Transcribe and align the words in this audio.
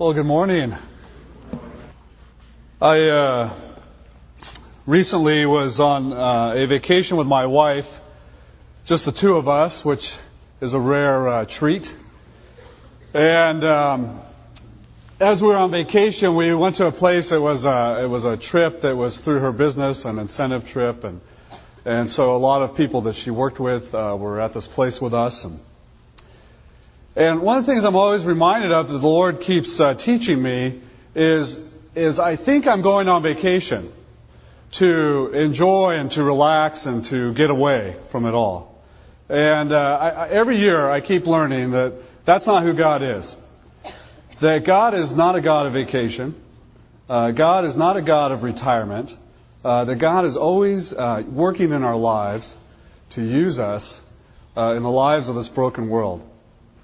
Well, 0.00 0.14
good 0.14 0.24
morning. 0.24 0.74
I 2.80 3.00
uh, 3.00 3.74
recently 4.86 5.44
was 5.44 5.78
on 5.78 6.14
uh, 6.14 6.54
a 6.54 6.66
vacation 6.66 7.18
with 7.18 7.26
my 7.26 7.44
wife, 7.44 7.84
just 8.86 9.04
the 9.04 9.12
two 9.12 9.34
of 9.34 9.46
us, 9.46 9.84
which 9.84 10.10
is 10.62 10.72
a 10.72 10.80
rare 10.80 11.28
uh, 11.28 11.44
treat. 11.44 11.94
And 13.12 13.62
um, 13.62 14.22
as 15.20 15.42
we 15.42 15.48
were 15.48 15.58
on 15.58 15.70
vacation, 15.70 16.34
we 16.34 16.54
went 16.54 16.76
to 16.76 16.86
a 16.86 16.92
place. 16.92 17.30
It 17.30 17.42
was 17.42 17.66
a, 17.66 18.00
it 18.02 18.08
was 18.08 18.24
a 18.24 18.38
trip 18.38 18.80
that 18.80 18.96
was 18.96 19.18
through 19.18 19.40
her 19.40 19.52
business, 19.52 20.06
an 20.06 20.18
incentive 20.18 20.66
trip, 20.68 21.04
and 21.04 21.20
and 21.84 22.10
so 22.10 22.34
a 22.34 22.38
lot 22.38 22.62
of 22.62 22.74
people 22.74 23.02
that 23.02 23.16
she 23.16 23.30
worked 23.30 23.60
with 23.60 23.94
uh, 23.94 24.16
were 24.18 24.40
at 24.40 24.54
this 24.54 24.66
place 24.68 24.98
with 24.98 25.12
us. 25.12 25.44
And 25.44 25.60
and 27.16 27.42
one 27.42 27.58
of 27.58 27.66
the 27.66 27.72
things 27.72 27.84
I'm 27.84 27.96
always 27.96 28.24
reminded 28.24 28.70
of 28.70 28.86
that 28.86 28.92
the 28.92 29.06
Lord 29.06 29.40
keeps 29.40 29.80
uh, 29.80 29.94
teaching 29.94 30.40
me 30.40 30.80
is, 31.14 31.58
is 31.96 32.20
I 32.20 32.36
think 32.36 32.68
I'm 32.68 32.82
going 32.82 33.08
on 33.08 33.24
vacation 33.24 33.92
to 34.72 35.32
enjoy 35.34 35.96
and 35.98 36.10
to 36.12 36.22
relax 36.22 36.86
and 36.86 37.04
to 37.06 37.34
get 37.34 37.50
away 37.50 37.96
from 38.12 38.26
it 38.26 38.32
all. 38.32 38.80
And 39.28 39.72
uh, 39.72 39.76
I, 39.76 40.28
every 40.28 40.60
year 40.60 40.88
I 40.88 41.00
keep 41.00 41.26
learning 41.26 41.72
that 41.72 41.94
that's 42.26 42.46
not 42.46 42.62
who 42.62 42.74
God 42.74 43.02
is. 43.02 43.36
That 44.40 44.64
God 44.64 44.94
is 44.94 45.10
not 45.12 45.34
a 45.34 45.40
God 45.40 45.66
of 45.66 45.72
vacation. 45.72 46.40
Uh, 47.08 47.32
God 47.32 47.64
is 47.64 47.74
not 47.74 47.96
a 47.96 48.02
God 48.02 48.30
of 48.30 48.44
retirement. 48.44 49.12
Uh, 49.64 49.84
that 49.84 49.96
God 49.96 50.26
is 50.26 50.36
always 50.36 50.92
uh, 50.92 51.22
working 51.28 51.72
in 51.72 51.82
our 51.82 51.96
lives 51.96 52.54
to 53.10 53.22
use 53.22 53.58
us 53.58 54.00
uh, 54.56 54.74
in 54.76 54.84
the 54.84 54.90
lives 54.90 55.28
of 55.28 55.34
this 55.34 55.48
broken 55.48 55.88
world. 55.88 56.29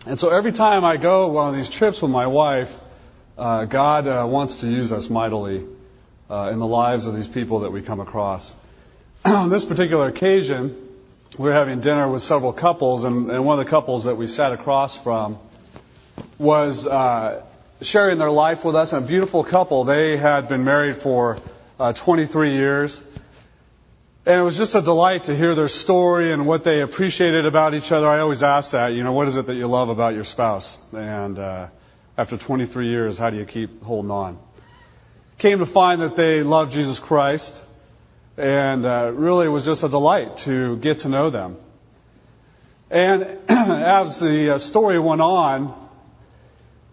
And 0.07 0.21
so 0.21 0.29
every 0.29 0.53
time 0.53 0.85
I 0.85 0.99
go 0.99 1.27
one 1.27 1.49
of 1.49 1.57
these 1.57 1.69
trips 1.79 2.01
with 2.01 2.13
my 2.13 2.29
wife, 2.29 2.71
uh, 3.37 3.65
God 3.65 4.07
uh, 4.07 4.25
wants 4.25 4.57
to 4.59 4.69
use 4.69 4.93
us 4.93 5.11
mightily 5.11 5.67
uh, 6.31 6.51
in 6.53 6.61
the 6.61 6.67
lives 6.67 7.05
of 7.07 7.17
these 7.17 7.27
people 7.27 7.61
that 7.61 7.71
we 7.73 7.83
come 7.83 7.99
across. 7.99 8.49
On 9.25 9.51
this 9.51 9.65
particular 9.65 10.07
occasion, 10.07 10.77
we 11.37 11.49
were 11.49 11.53
having 11.53 11.81
dinner 11.81 12.09
with 12.09 12.23
several 12.23 12.53
couples, 12.53 13.03
and, 13.03 13.29
and 13.33 13.45
one 13.45 13.59
of 13.59 13.65
the 13.65 13.69
couples 13.69 14.05
that 14.05 14.15
we 14.15 14.29
sat 14.29 14.53
across 14.53 14.95
from 15.03 15.41
was 16.39 16.87
uh, 16.87 17.45
sharing 17.83 18.19
their 18.19 18.31
life 18.31 18.65
with 18.65 18.77
us. 18.77 18.93
And 18.93 19.05
a 19.05 19.09
beautiful 19.09 19.43
couple. 19.43 19.87
They 19.87 20.17
had 20.17 20.49
been 20.49 20.63
married 20.63 21.03
for 21.03 21.41
uh, 21.81 21.95
23 21.95 22.55
years. 22.55 23.01
And 24.27 24.41
it 24.41 24.43
was 24.43 24.57
just 24.57 24.75
a 24.75 24.83
delight 24.83 25.23
to 25.27 25.37
hear 25.37 25.55
their 25.55 25.69
story 25.69 26.33
and 26.33 26.49
what 26.49 26.65
they 26.65 26.81
appreciated 26.81 27.47
about 27.47 27.75
each 27.75 27.93
other. 27.93 28.09
I 28.09 28.19
always 28.19 28.43
ask 28.43 28.73
that, 28.73 28.89
you 28.89 29.05
know, 29.05 29.13
what 29.13 29.29
is 29.29 29.37
it 29.37 29.47
that 29.47 29.55
you 29.55 29.69
love 29.69 29.89
about 29.89 30.15
your 30.15 30.25
spouse? 30.25 30.79
And 30.93 31.39
uh, 31.39 31.69
after 32.19 32.37
23 32.37 32.91
years, 32.91 33.19
how 33.19 33.31
do 33.31 33.37
you 33.37 33.45
keep 33.45 33.81
holding 33.85 34.11
on? 34.11 34.37
Came 35.39 35.61
to 35.61 35.67
find 35.67 36.03
that 36.03 36.17
they 36.17 36.43
loved 36.43 36.73
Jesus 36.73 36.99
Christ, 36.99 37.63
and 38.37 38.85
uh, 38.85 39.13
really 39.13 39.47
it 39.47 39.51
was 39.51 39.65
just 39.65 39.85
a 39.85 39.89
delight 39.89 40.39
to 40.39 40.77
get 40.79 40.99
to 41.01 41.09
know 41.09 41.31
them. 41.31 41.59
And 42.91 43.23
as 43.49 44.19
the 44.19 44.55
uh, 44.57 44.59
story 44.59 44.99
went 44.99 45.21
on, 45.21 45.89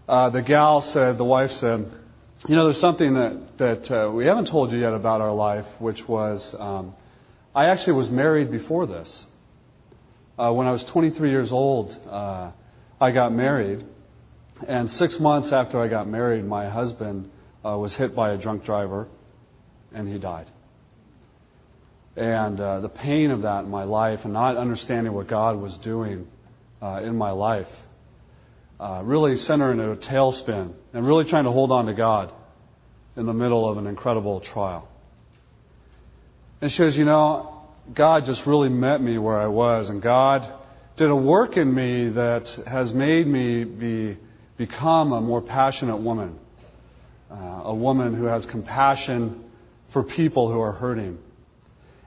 uh, 0.07 0.29
the 0.29 0.43
gal 0.43 0.81
said, 0.81 1.17
the 1.17 1.25
wife 1.25 1.53
said, 1.53 1.91
you 2.47 2.55
know, 2.55 2.65
there's 2.65 2.79
something 2.79 3.15
that, 3.15 3.57
that 3.57 3.91
uh, 3.91 4.11
we 4.11 4.27
haven't 4.27 4.49
told 4.49 4.71
you 4.71 4.77
yet 4.77 4.93
about 4.93 5.19
our 5.19 5.33
life, 5.33 5.65
which 5.79 6.07
was 6.07 6.55
um, 6.59 6.93
I 7.55 7.65
actually 7.65 7.93
was 7.93 8.09
married 8.09 8.49
before 8.49 8.87
this. 8.87 9.25
Uh, 10.39 10.51
when 10.53 10.65
I 10.65 10.71
was 10.71 10.83
23 10.85 11.29
years 11.29 11.51
old, 11.51 11.95
uh, 12.09 12.51
I 12.99 13.11
got 13.11 13.31
married. 13.31 13.85
And 14.67 14.89
six 14.89 15.19
months 15.19 15.51
after 15.51 15.79
I 15.79 15.87
got 15.87 16.07
married, 16.07 16.45
my 16.45 16.67
husband 16.69 17.29
uh, 17.63 17.77
was 17.77 17.95
hit 17.95 18.15
by 18.15 18.31
a 18.31 18.37
drunk 18.37 18.65
driver 18.65 19.07
and 19.93 20.07
he 20.07 20.17
died. 20.17 20.49
And 22.15 22.59
uh, 22.59 22.79
the 22.79 22.89
pain 22.89 23.29
of 23.29 23.43
that 23.43 23.65
in 23.65 23.69
my 23.69 23.83
life 23.83 24.21
and 24.23 24.33
not 24.33 24.57
understanding 24.57 25.13
what 25.13 25.27
God 25.27 25.59
was 25.59 25.77
doing 25.77 26.27
uh, 26.81 27.01
in 27.03 27.15
my 27.15 27.31
life 27.31 27.69
uh, 28.79 29.01
really 29.03 29.37
sent 29.37 29.61
her 29.61 29.71
into 29.71 29.91
a 29.91 29.97
tailspin 29.97 30.73
and 30.93 31.07
really 31.07 31.25
trying 31.25 31.45
to 31.45 31.51
hold 31.51 31.71
on 31.71 31.85
to 31.85 31.93
God 31.93 32.33
in 33.15 33.27
the 33.27 33.33
middle 33.33 33.69
of 33.69 33.77
an 33.77 33.85
incredible 33.85 34.39
trial. 34.39 34.87
And 36.63 36.71
she 36.71 36.77
goes, 36.77 36.95
You 36.95 37.03
know, 37.03 37.61
God 37.93 38.25
just 38.25 38.45
really 38.45 38.69
met 38.69 39.01
me 39.01 39.17
where 39.17 39.37
I 39.37 39.47
was, 39.47 39.89
and 39.89 40.01
God 40.01 40.49
did 40.95 41.09
a 41.09 41.15
work 41.15 41.57
in 41.57 41.75
me 41.75 42.07
that 42.07 42.47
has 42.65 42.93
made 42.93 43.27
me 43.27 43.65
be, 43.65 44.17
become 44.55 45.11
a 45.11 45.19
more 45.19 45.41
passionate 45.41 45.97
woman, 45.97 46.39
uh, 47.29 47.35
a 47.65 47.75
woman 47.75 48.13
who 48.13 48.27
has 48.27 48.45
compassion 48.45 49.43
for 49.91 50.03
people 50.03 50.49
who 50.49 50.61
are 50.61 50.71
hurting. 50.71 51.17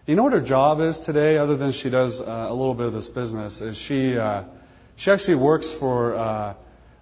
You 0.07 0.15
know 0.15 0.23
what 0.23 0.33
her 0.33 0.41
job 0.41 0.81
is 0.81 0.99
today, 1.01 1.37
other 1.37 1.59
than 1.59 1.73
she 1.73 1.91
does 1.91 2.19
uh, 2.19 2.25
a 2.25 2.55
little 2.55 2.73
bit 2.73 2.87
of 2.87 2.95
this 2.95 3.09
business, 3.09 3.61
is 3.61 3.77
she, 3.77 4.17
uh, 4.17 4.45
she 4.97 5.11
actually 5.11 5.35
works 5.35 5.71
for 5.79 6.17
uh, 6.17 6.55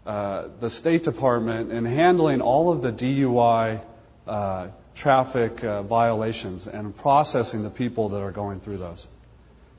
uh, 0.04 0.48
the 0.60 0.70
State 0.70 1.04
Department 1.04 1.70
in 1.70 1.84
handling 1.84 2.40
all 2.40 2.72
of 2.72 2.82
the 2.82 2.90
DUI 2.90 3.80
uh, 4.26 4.68
traffic 4.96 5.62
uh, 5.64 5.82
violations 5.82 6.66
and 6.66 6.96
processing 6.98 7.62
the 7.62 7.70
people 7.70 8.10
that 8.10 8.18
are 8.18 8.32
going 8.32 8.60
through 8.60 8.78
those. 8.78 9.06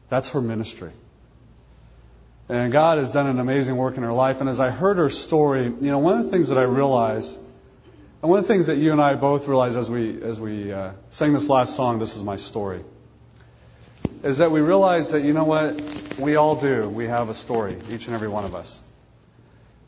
That's 0.10 0.28
her 0.30 0.42
ministry. 0.42 0.94
And 2.48 2.72
God 2.72 3.00
has 3.00 3.10
done 3.10 3.28
an 3.28 3.40
amazing 3.40 3.76
work 3.76 3.98
in 3.98 4.04
her 4.04 4.14
life. 4.14 4.38
And 4.40 4.48
as 4.48 4.60
I 4.60 4.70
heard 4.70 4.98
her 4.98 5.10
story, 5.10 5.66
you 5.66 5.92
know, 5.92 5.98
one 5.98 6.20
of 6.20 6.26
the 6.26 6.32
things 6.32 6.50
that 6.50 6.58
I 6.58 6.64
realized, 6.64 7.40
and 8.22 8.30
one 8.30 8.40
of 8.40 8.48
the 8.48 8.54
things 8.54 8.68
that 8.68 8.78
you 8.78 8.92
and 8.92 9.02
I 9.02 9.16
both 9.16 9.48
realized 9.48 9.78
as 9.78 9.90
we 9.90 10.22
as 10.22 10.40
we 10.40 10.72
uh, 10.72 10.92
sang 11.12 11.34
this 11.34 11.46
last 11.46 11.76
song, 11.76 11.98
"This 11.98 12.16
Is 12.16 12.22
My 12.22 12.38
Story," 12.38 12.84
is 14.24 14.38
that 14.38 14.52
we 14.52 14.60
realized 14.62 15.12
that 15.12 15.24
you 15.24 15.34
know 15.34 15.44
what 15.44 16.20
we 16.20 16.36
all 16.36 16.60
do. 16.60 16.88
We 16.90 17.06
have 17.06 17.30
a 17.30 17.34
story, 17.34 17.82
each 17.90 18.06
and 18.06 18.14
every 18.14 18.28
one 18.28 18.46
of 18.46 18.54
us, 18.54 18.80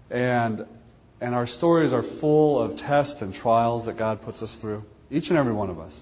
and 0.10 0.66
and 1.22 1.36
our 1.36 1.48
stories 1.48 1.94
are 1.94 2.04
full 2.20 2.62
of 2.62 2.78
tests 2.78 3.22
and 3.22 3.36
trials 3.36 3.86
that 3.86 3.98
God 3.98 4.24
puts 4.24 4.42
us 4.42 4.56
through. 4.58 4.84
Each 5.10 5.30
and 5.30 5.38
every 5.38 5.54
one 5.54 5.70
of 5.70 5.80
us. 5.80 5.94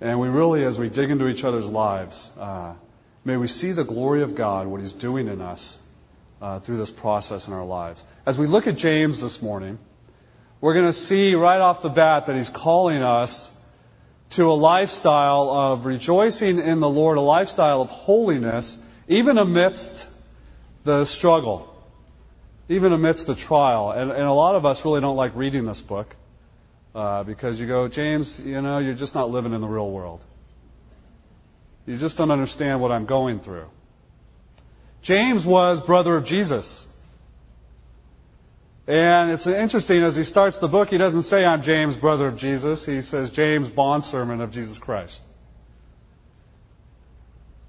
And 0.00 0.18
we 0.18 0.28
really, 0.28 0.64
as 0.64 0.78
we 0.78 0.88
dig 0.88 1.10
into 1.10 1.28
each 1.28 1.44
other's 1.44 1.66
lives, 1.66 2.30
uh, 2.38 2.74
may 3.24 3.36
we 3.36 3.48
see 3.48 3.72
the 3.72 3.84
glory 3.84 4.22
of 4.22 4.34
God, 4.34 4.66
what 4.66 4.80
He's 4.80 4.92
doing 4.94 5.28
in 5.28 5.40
us 5.40 5.78
uh, 6.40 6.60
through 6.60 6.78
this 6.78 6.90
process 6.90 7.46
in 7.46 7.52
our 7.52 7.64
lives. 7.64 8.02
As 8.24 8.38
we 8.38 8.46
look 8.46 8.66
at 8.66 8.76
James 8.76 9.20
this 9.20 9.42
morning, 9.42 9.78
we're 10.60 10.74
going 10.74 10.92
to 10.92 11.06
see 11.06 11.34
right 11.34 11.60
off 11.60 11.82
the 11.82 11.90
bat 11.90 12.26
that 12.26 12.36
He's 12.36 12.48
calling 12.50 13.02
us 13.02 13.50
to 14.30 14.44
a 14.44 14.54
lifestyle 14.54 15.50
of 15.50 15.84
rejoicing 15.84 16.60
in 16.60 16.80
the 16.80 16.88
Lord, 16.88 17.18
a 17.18 17.22
lifestyle 17.22 17.82
of 17.82 17.88
holiness, 17.88 18.78
even 19.08 19.36
amidst 19.36 20.06
the 20.84 21.04
struggle, 21.06 21.74
even 22.68 22.92
amidst 22.92 23.26
the 23.26 23.34
trial. 23.34 23.90
And, 23.90 24.10
and 24.10 24.22
a 24.22 24.32
lot 24.32 24.54
of 24.54 24.64
us 24.64 24.82
really 24.84 25.00
don't 25.00 25.16
like 25.16 25.34
reading 25.34 25.66
this 25.66 25.80
book. 25.80 26.14
Uh, 26.94 27.22
because 27.22 27.58
you 27.58 27.66
go, 27.66 27.86
James, 27.88 28.38
you 28.40 28.60
know, 28.60 28.78
you're 28.78 28.94
just 28.94 29.14
not 29.14 29.30
living 29.30 29.52
in 29.52 29.60
the 29.60 29.68
real 29.68 29.90
world. 29.90 30.20
You 31.86 31.98
just 31.98 32.16
don't 32.16 32.30
understand 32.30 32.80
what 32.80 32.90
I'm 32.90 33.06
going 33.06 33.40
through. 33.40 33.66
James 35.02 35.44
was 35.44 35.80
brother 35.86 36.16
of 36.16 36.24
Jesus. 36.24 36.86
And 38.86 39.30
it's 39.30 39.46
interesting, 39.46 40.02
as 40.02 40.16
he 40.16 40.24
starts 40.24 40.58
the 40.58 40.66
book, 40.66 40.88
he 40.88 40.98
doesn't 40.98 41.22
say, 41.24 41.44
I'm 41.44 41.62
James, 41.62 41.96
brother 41.96 42.26
of 42.26 42.38
Jesus. 42.38 42.84
He 42.84 43.02
says, 43.02 43.30
James, 43.30 43.68
bondservant 43.68 44.42
of 44.42 44.50
Jesus 44.50 44.76
Christ. 44.78 45.18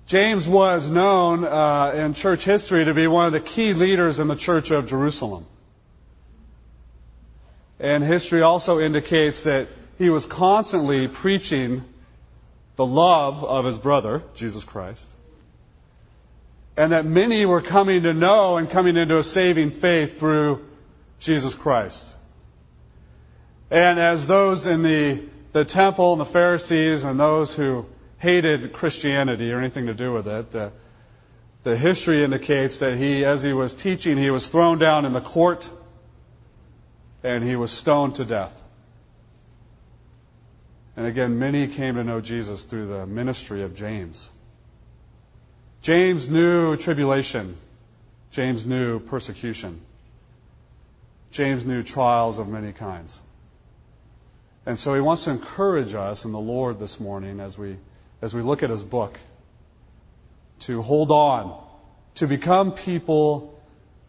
James 0.08 0.48
was 0.48 0.86
known 0.88 1.46
uh, 1.46 1.92
in 1.94 2.16
church 2.16 2.44
history 2.44 2.86
to 2.86 2.94
be 2.94 3.08
one 3.08 3.28
of 3.28 3.34
the 3.34 3.40
key 3.40 3.74
leaders 3.74 4.20
in 4.20 4.28
the 4.28 4.36
church 4.36 4.72
of 4.72 4.88
Jerusalem. 4.88 5.46
And 7.82 8.04
history 8.04 8.44
also 8.44 8.80
indicates 8.80 9.42
that 9.42 9.68
he 9.98 10.12
was 10.12 10.24
constantly 10.28 11.08
preaching 11.08 11.84
the 12.76 12.86
love 12.86 13.44
of 13.44 13.66
his 13.66 13.78
brother, 13.78 14.22
Jesus 14.36 14.64
Christ, 14.64 15.04
and 16.78 16.92
that 16.92 17.06
many 17.06 17.44
were 17.46 17.64
coming 17.64 18.04
to 18.04 18.14
know 18.14 18.58
and 18.58 18.70
coming 18.70 18.98
into 18.98 19.18
a 19.18 19.24
saving 19.24 19.80
faith 19.82 20.20
through 20.20 20.64
Jesus 21.20 21.56
Christ. 21.56 22.06
And 23.72 24.00
as 24.00 24.28
those 24.28 24.68
in 24.68 24.84
the, 24.84 25.28
the 25.54 25.66
temple 25.66 26.14
and 26.14 26.22
the 26.22 26.32
Pharisees 26.32 27.04
and 27.04 27.20
those 27.20 27.52
who 27.56 27.88
hated 28.20 28.74
Christianity 28.74 29.52
or 29.52 29.60
anything 29.60 29.88
to 29.88 29.96
do 29.96 30.14
with 30.14 30.28
it, 30.28 30.52
the, 30.52 30.72
the 31.64 31.76
history 31.76 32.24
indicates 32.24 32.78
that 32.78 32.98
he, 32.98 33.26
as 33.26 33.42
he 33.42 33.54
was 33.54 33.74
teaching, 33.74 34.20
he 34.20 34.30
was 34.30 34.48
thrown 34.50 34.78
down 34.78 35.06
in 35.06 35.14
the 35.14 35.22
court 35.22 35.68
and 37.24 37.44
he 37.44 37.56
was 37.56 37.72
stoned 37.72 38.16
to 38.16 38.26
death. 38.26 38.54
And 40.96 41.06
again, 41.06 41.40
many 41.40 41.68
came 41.68 41.96
to 41.96 42.04
know 42.04 42.22
Jesus 42.22 42.62
through 42.64 42.88
the 42.88 43.06
ministry 43.06 43.64
of 43.64 43.76
James. 43.76 44.30
James 45.82 46.28
knew 46.28 46.76
tribulation. 46.78 47.58
James 48.32 48.66
knew 48.66 49.00
persecution. 49.00 49.82
James 51.32 51.66
knew 51.66 51.82
trials 51.82 52.38
of 52.38 52.48
many 52.48 52.74
kinds. 52.74 53.20
And 54.66 54.80
so 54.80 54.94
he 54.94 55.02
wants 55.02 55.24
to 55.24 55.32
encourage 55.32 55.94
us 55.94 56.24
in 56.24 56.32
the 56.32 56.40
Lord 56.40 56.80
this 56.80 57.00
morning 57.00 57.40
as 57.40 57.58
we, 57.58 57.78
as 58.22 58.34
we 58.34 58.42
look 58.42 58.62
at 58.62 58.70
his 58.70 58.84
book 58.84 59.20
to 60.62 60.82
hold 60.82 61.10
on, 61.10 61.64
to 62.16 62.28
become 62.28 62.74
people 62.74 63.60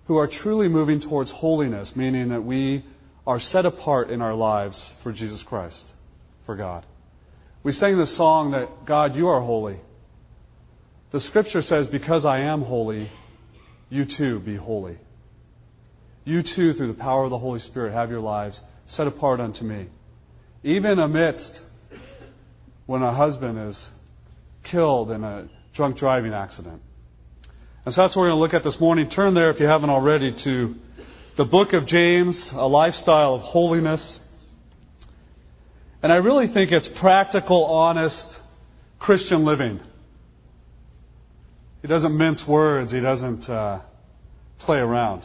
who 0.07 0.19
are 0.19 0.27
truly 0.27 0.69
moving 0.69 1.01
towards 1.01 1.31
holiness, 1.31 1.97
meaning 1.97 2.29
that 2.29 2.45
we 2.45 2.85
are 3.27 3.41
set 3.41 3.67
apart 3.67 4.11
in 4.11 4.21
our 4.21 4.35
lives 4.35 4.91
for 5.03 5.13
Jesus 5.13 5.43
Christ, 5.43 5.85
for 6.47 6.57
God. 6.57 6.85
We 7.63 7.73
sang 7.73 7.97
the 7.97 8.07
song 8.07 8.53
that, 8.53 8.85
God, 8.85 9.15
you 9.15 9.29
are 9.29 9.41
holy. 9.41 9.79
The 11.13 11.21
scripture 11.21 11.63
says, 11.63 11.87
Because 11.87 12.25
I 12.25 12.41
am 12.41 12.63
holy, 12.63 13.11
you 13.89 14.05
too 14.05 14.41
be 14.41 14.57
holy. 14.57 14.99
You 16.25 16.43
too, 16.43 16.73
through 16.75 16.89
the 16.89 16.99
power 16.99 17.25
of 17.25 17.31
the 17.31 17.39
Holy 17.39 17.61
Spirit, 17.61 17.93
have 17.93 18.11
your 18.11 18.21
lives 18.21 18.61
set 18.89 19.07
apart 19.07 19.41
unto 19.41 19.65
me. 19.65 19.87
Even 20.65 20.99
amidst 20.99 21.61
when 22.87 23.03
a 23.03 23.13
husband 23.13 23.59
is 23.69 23.91
killed 24.65 25.11
in 25.11 25.25
a 25.25 25.49
drunk 25.75 25.97
driving 25.97 26.33
accident. 26.33 26.81
And 27.85 27.93
so 27.95 28.03
that's 28.03 28.15
what 28.15 28.23
we're 28.23 28.29
going 28.29 28.37
to 28.37 28.41
look 28.41 28.55
at 28.55 28.63
this 28.63 28.79
morning. 28.79 29.09
Turn 29.09 29.35
there, 29.35 29.51
if 29.51 29.59
you 29.59 29.67
haven't 29.67 29.91
already, 29.91 30.33
to 30.33 30.77
the 31.37 31.45
book 31.45 31.73
of 31.73 31.87
James, 31.87 32.53
a 32.53 32.67
lifestyle 32.67 33.35
of 33.35 33.41
holiness. 33.41 34.21
And 36.03 36.13
I 36.13 36.17
really 36.17 36.49
think 36.49 36.73
it's 36.73 36.89
practical, 36.89 37.65
honest 37.65 38.39
Christian 38.99 39.45
living. 39.45 39.81
He 41.81 41.89
doesn't 41.89 42.17
mince 42.17 42.47
words, 42.47 42.93
he 42.93 43.01
doesn't 43.01 43.49
uh, 43.49 43.81
play 44.59 44.79
around. 44.79 45.25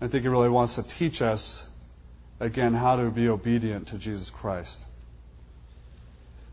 I 0.00 0.08
think 0.08 0.22
he 0.22 0.28
really 0.28 0.48
wants 0.48 0.74
to 0.76 0.82
teach 0.82 1.20
us, 1.20 1.64
again, 2.40 2.72
how 2.72 2.96
to 2.96 3.10
be 3.10 3.28
obedient 3.28 3.88
to 3.88 3.98
Jesus 3.98 4.30
Christ. 4.30 4.78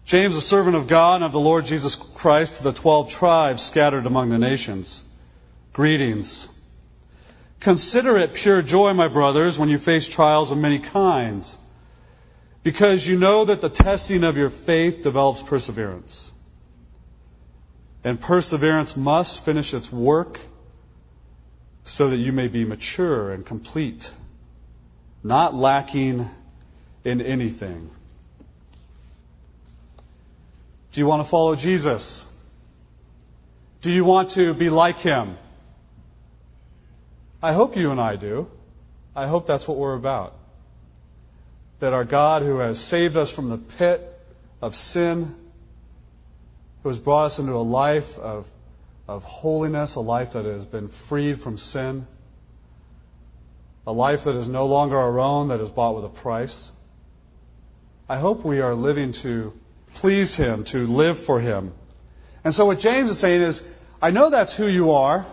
James, 0.05 0.35
a 0.35 0.41
servant 0.41 0.75
of 0.75 0.87
God 0.87 1.15
and 1.15 1.23
of 1.23 1.31
the 1.31 1.39
Lord 1.39 1.65
Jesus 1.65 1.95
Christ, 2.15 2.57
to 2.57 2.63
the 2.63 2.73
twelve 2.73 3.09
tribes 3.11 3.63
scattered 3.63 4.05
among 4.05 4.29
the 4.29 4.37
nations. 4.37 5.03
Greetings. 5.73 6.47
Consider 7.59 8.17
it 8.17 8.33
pure 8.35 8.61
joy, 8.61 8.93
my 8.93 9.07
brothers, 9.07 9.57
when 9.57 9.69
you 9.69 9.79
face 9.79 10.07
trials 10.07 10.51
of 10.51 10.57
many 10.57 10.79
kinds, 10.79 11.57
because 12.63 13.05
you 13.07 13.17
know 13.17 13.45
that 13.45 13.61
the 13.61 13.69
testing 13.69 14.23
of 14.23 14.37
your 14.37 14.51
faith 14.65 15.03
develops 15.03 15.41
perseverance. 15.43 16.31
And 18.03 18.21
perseverance 18.21 18.95
must 18.95 19.43
finish 19.43 19.73
its 19.73 19.91
work 19.91 20.39
so 21.83 22.09
that 22.09 22.17
you 22.17 22.31
may 22.31 22.47
be 22.47 22.63
mature 22.63 23.31
and 23.31 23.45
complete, 23.45 24.11
not 25.23 25.55
lacking 25.55 26.29
in 27.03 27.21
anything. 27.21 27.89
Do 30.91 30.99
you 30.99 31.07
want 31.07 31.25
to 31.25 31.29
follow 31.29 31.55
Jesus? 31.55 32.23
Do 33.81 33.91
you 33.91 34.03
want 34.03 34.31
to 34.31 34.53
be 34.53 34.69
like 34.69 34.97
him? 34.97 35.37
I 37.41 37.53
hope 37.53 37.75
you 37.75 37.91
and 37.91 37.99
I 37.99 38.15
do. 38.15 38.47
I 39.15 39.27
hope 39.27 39.47
that's 39.47 39.67
what 39.67 39.77
we're 39.77 39.95
about. 39.95 40.35
That 41.79 41.93
our 41.93 42.05
God, 42.05 42.41
who 42.41 42.59
has 42.59 42.79
saved 42.79 43.17
us 43.17 43.29
from 43.31 43.49
the 43.49 43.57
pit 43.57 44.19
of 44.61 44.75
sin, 44.75 45.35
who 46.83 46.89
has 46.89 46.97
brought 46.97 47.25
us 47.25 47.39
into 47.39 47.53
a 47.53 47.61
life 47.61 48.07
of 48.17 48.45
of 49.07 49.23
holiness, 49.23 49.95
a 49.95 49.99
life 49.99 50.33
that 50.33 50.45
has 50.45 50.65
been 50.65 50.89
freed 51.07 51.41
from 51.41 51.57
sin, 51.57 52.05
a 53.85 53.91
life 53.91 54.23
that 54.25 54.35
is 54.35 54.47
no 54.47 54.65
longer 54.65 54.97
our 54.97 55.19
own, 55.19 55.47
that 55.47 55.61
is 55.61 55.69
bought 55.69 55.95
with 55.95 56.05
a 56.05 56.21
price. 56.21 56.71
I 58.09 58.19
hope 58.19 58.43
we 58.43 58.59
are 58.59 58.75
living 58.75 59.13
to 59.13 59.53
please 59.95 60.35
Him, 60.35 60.65
to 60.65 60.79
live 60.87 61.25
for 61.25 61.39
Him. 61.39 61.73
And 62.43 62.53
so, 62.53 62.65
what 62.65 62.79
James 62.79 63.11
is 63.11 63.19
saying 63.19 63.41
is, 63.41 63.61
I 64.01 64.11
know 64.11 64.29
that's 64.29 64.53
who 64.53 64.67
you 64.67 64.91
are. 64.91 65.25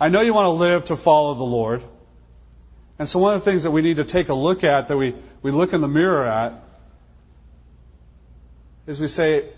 I 0.00 0.08
know 0.08 0.20
you 0.20 0.32
want 0.32 0.46
to 0.46 0.50
live 0.50 0.84
to 0.86 0.96
follow 0.96 1.34
the 1.34 1.44
Lord. 1.44 1.82
And 2.98 3.08
so, 3.08 3.18
one 3.18 3.34
of 3.34 3.44
the 3.44 3.50
things 3.50 3.62
that 3.64 3.70
we 3.70 3.82
need 3.82 3.96
to 3.96 4.04
take 4.04 4.28
a 4.28 4.34
look 4.34 4.64
at, 4.64 4.88
that 4.88 4.96
we, 4.96 5.14
we 5.42 5.50
look 5.50 5.72
in 5.72 5.80
the 5.80 5.88
mirror 5.88 6.26
at, 6.26 6.62
is 8.86 8.98
we 8.98 9.08
say, 9.08 9.50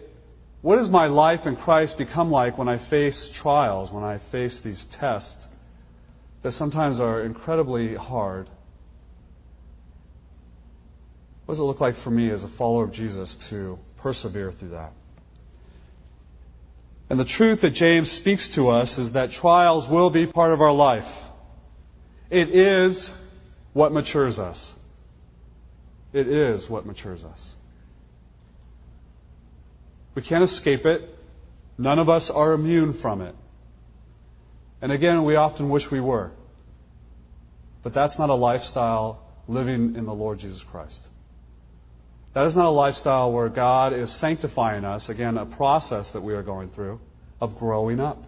what 0.62 0.76
does 0.76 0.88
my 0.88 1.06
life 1.06 1.46
in 1.46 1.56
Christ 1.56 1.96
become 1.96 2.31
like 2.31 2.58
when 2.58 2.69
I 2.69 2.78
face 2.88 3.28
trials, 3.34 3.90
when 3.90 4.04
I 4.04 4.19
face 4.31 4.60
these 4.60 4.84
tests 4.92 5.46
that 6.43 6.52
sometimes 6.52 7.00
are 7.00 7.22
incredibly 7.22 7.94
hard? 7.94 8.48
What 11.46 11.54
does 11.54 11.60
it 11.60 11.64
look 11.64 11.81
like 11.81 11.96
for 11.98 12.10
me 12.10 12.31
as 12.31 12.44
a 12.44 12.48
follower 12.48 12.84
of 12.84 12.93
Jesus 12.93 13.36
to 13.48 13.78
persevere 13.98 14.52
through 14.52 14.70
that? 14.70 14.93
And 17.10 17.18
the 17.18 17.24
truth 17.24 17.62
that 17.62 17.70
James 17.70 18.08
speaks 18.10 18.48
to 18.50 18.68
us 18.68 18.96
is 18.96 19.12
that 19.12 19.32
trials 19.32 19.88
will 19.88 20.10
be 20.10 20.28
part 20.28 20.52
of 20.52 20.60
our 20.60 20.72
life. 20.72 21.12
It 22.30 22.54
is 22.54 23.10
what 23.72 23.92
matures 23.92 24.38
us. 24.38 24.74
It 26.12 26.28
is 26.28 26.70
what 26.70 26.86
matures 26.86 27.24
us. 27.24 27.54
We 30.14 30.22
can't 30.22 30.44
escape 30.44 30.86
it. 30.86 31.18
None 31.76 31.98
of 31.98 32.08
us 32.08 32.30
are 32.30 32.52
immune 32.52 33.00
from 33.00 33.22
it. 33.22 33.34
And 34.80 34.92
again, 34.92 35.24
we 35.24 35.34
often 35.34 35.68
wish 35.68 35.90
we 35.90 36.00
were. 36.00 36.30
But 37.82 37.92
that's 37.92 38.18
not 38.18 38.30
a 38.30 38.34
lifestyle 38.34 39.22
living 39.48 39.96
in 39.96 40.06
the 40.06 40.14
Lord 40.14 40.38
Jesus 40.38 40.62
Christ. 40.70 41.08
That 42.35 42.47
is 42.47 42.55
not 42.55 42.67
a 42.67 42.71
lifestyle 42.71 43.32
where 43.32 43.49
God 43.49 43.93
is 43.93 44.11
sanctifying 44.12 44.85
us, 44.85 45.09
again, 45.09 45.37
a 45.37 45.47
process 45.47 46.09
that 46.11 46.23
we 46.23 46.35
are 46.35 46.43
going 46.43 46.71
through 46.71 47.00
of 47.41 47.59
growing 47.59 47.99
up. 47.99 48.25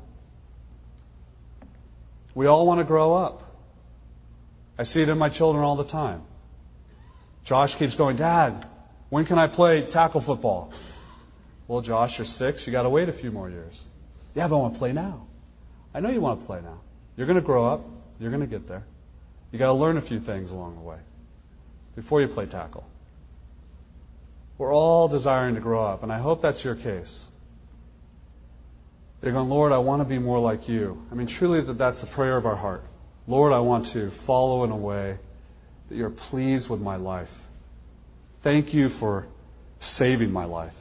We 2.34 2.46
all 2.46 2.66
want 2.66 2.80
to 2.80 2.84
grow 2.84 3.14
up. 3.14 3.42
I 4.78 4.84
see 4.84 5.02
it 5.02 5.08
in 5.08 5.18
my 5.18 5.28
children 5.28 5.64
all 5.64 5.76
the 5.76 5.84
time. 5.84 6.22
Josh 7.44 7.74
keeps 7.76 7.94
going, 7.94 8.16
Dad, 8.16 8.66
when 9.10 9.26
can 9.26 9.38
I 9.38 9.46
play 9.46 9.86
tackle 9.90 10.22
football? 10.22 10.72
Well, 11.68 11.82
Josh, 11.82 12.18
you're 12.18 12.26
six. 12.26 12.66
You 12.66 12.72
got 12.72 12.82
to 12.82 12.90
wait 12.90 13.08
a 13.08 13.12
few 13.12 13.30
more 13.30 13.50
years. 13.50 13.80
Yeah, 14.34 14.48
but 14.48 14.56
I 14.56 14.58
want 14.58 14.74
to 14.74 14.78
play 14.78 14.92
now. 14.92 15.26
I 15.94 16.00
know 16.00 16.08
you 16.08 16.20
want 16.20 16.40
to 16.40 16.46
play 16.46 16.60
now. 16.62 16.80
You're 17.16 17.26
going 17.26 17.38
to 17.38 17.44
grow 17.44 17.66
up. 17.66 17.84
You're 18.18 18.30
going 18.30 18.40
to 18.40 18.46
get 18.46 18.66
there. 18.66 18.84
You 19.50 19.58
got 19.58 19.66
to 19.66 19.74
learn 19.74 19.98
a 19.98 20.02
few 20.02 20.20
things 20.20 20.50
along 20.50 20.76
the 20.76 20.82
way 20.82 20.98
before 21.94 22.22
you 22.22 22.28
play 22.28 22.46
tackle. 22.46 22.84
We're 24.62 24.72
all 24.72 25.08
desiring 25.08 25.56
to 25.56 25.60
grow 25.60 25.84
up, 25.84 26.04
and 26.04 26.12
I 26.12 26.20
hope 26.20 26.40
that's 26.40 26.62
your 26.62 26.76
case. 26.76 27.26
They're 29.20 29.32
going, 29.32 29.48
Lord, 29.48 29.72
I 29.72 29.78
want 29.78 30.02
to 30.02 30.04
be 30.04 30.20
more 30.20 30.38
like 30.38 30.68
you. 30.68 31.02
I 31.10 31.16
mean, 31.16 31.26
truly, 31.26 31.62
that 31.62 31.78
that's 31.78 32.00
the 32.00 32.06
prayer 32.06 32.36
of 32.36 32.46
our 32.46 32.54
heart. 32.54 32.84
Lord, 33.26 33.52
I 33.52 33.58
want 33.58 33.88
to 33.88 34.12
follow 34.24 34.62
in 34.62 34.70
a 34.70 34.76
way 34.76 35.18
that 35.88 35.96
you're 35.96 36.10
pleased 36.10 36.68
with 36.70 36.80
my 36.80 36.94
life. 36.94 37.28
Thank 38.44 38.72
you 38.72 38.90
for 39.00 39.26
saving 39.80 40.30
my 40.30 40.44
life 40.44 40.74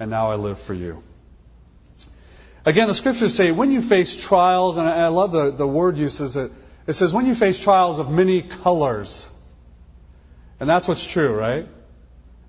and 0.00 0.10
now 0.10 0.32
I 0.32 0.34
live 0.34 0.60
for 0.62 0.74
you. 0.74 1.04
Again, 2.64 2.88
the 2.88 2.94
scriptures 2.94 3.36
say 3.36 3.52
when 3.52 3.70
you 3.70 3.82
face 3.82 4.16
trials, 4.16 4.78
and 4.78 4.88
I 4.88 5.06
love 5.06 5.30
the, 5.30 5.52
the 5.52 5.66
word 5.68 5.96
uses 5.96 6.34
it, 6.34 6.50
it 6.88 6.96
says 6.96 7.12
when 7.12 7.26
you 7.26 7.36
face 7.36 7.56
trials 7.60 8.00
of 8.00 8.10
many 8.10 8.42
colors. 8.42 9.28
And 10.58 10.68
that's 10.68 10.88
what's 10.88 11.06
true, 11.06 11.32
right? 11.32 11.68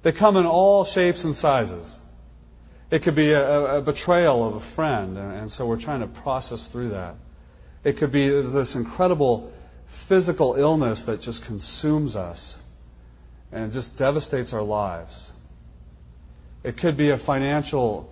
They 0.07 0.13
come 0.13 0.37
in 0.37 0.45
all 0.45 0.85
shapes 0.85 1.25
and 1.25 1.35
sizes. 1.35 1.97
It 2.89 3.03
could 3.03 3.13
be 3.15 3.33
a, 3.33 3.79
a 3.79 3.81
betrayal 3.81 4.47
of 4.47 4.63
a 4.63 4.73
friend, 4.73 5.17
and, 5.17 5.51
so 5.51 5.65
we're 5.65 5.81
trying 5.81 5.99
to 5.99 6.07
process 6.07 6.65
through 6.67 6.91
that. 6.91 7.15
It 7.83 7.97
could 7.97 8.13
be 8.13 8.29
this 8.29 8.73
incredible 8.73 9.51
physical 10.07 10.55
illness 10.55 11.03
that 11.03 11.19
just 11.23 11.43
consumes 11.43 12.15
us 12.15 12.55
and 13.51 13.73
just 13.73 13.97
devastates 13.97 14.53
our 14.53 14.61
lives. 14.61 15.33
It 16.63 16.77
could 16.77 16.95
be 16.95 17.09
a 17.09 17.17
financial 17.17 18.09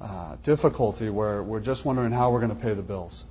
uh, 0.00 0.36
difficulty 0.44 1.10
where 1.10 1.42
we're 1.42 1.60
just 1.60 1.84
wondering 1.84 2.12
how 2.12 2.30
we're 2.30 2.40
going 2.40 2.56
to 2.56 2.62
pay 2.62 2.72
the 2.72 2.80
bills. 2.80 3.22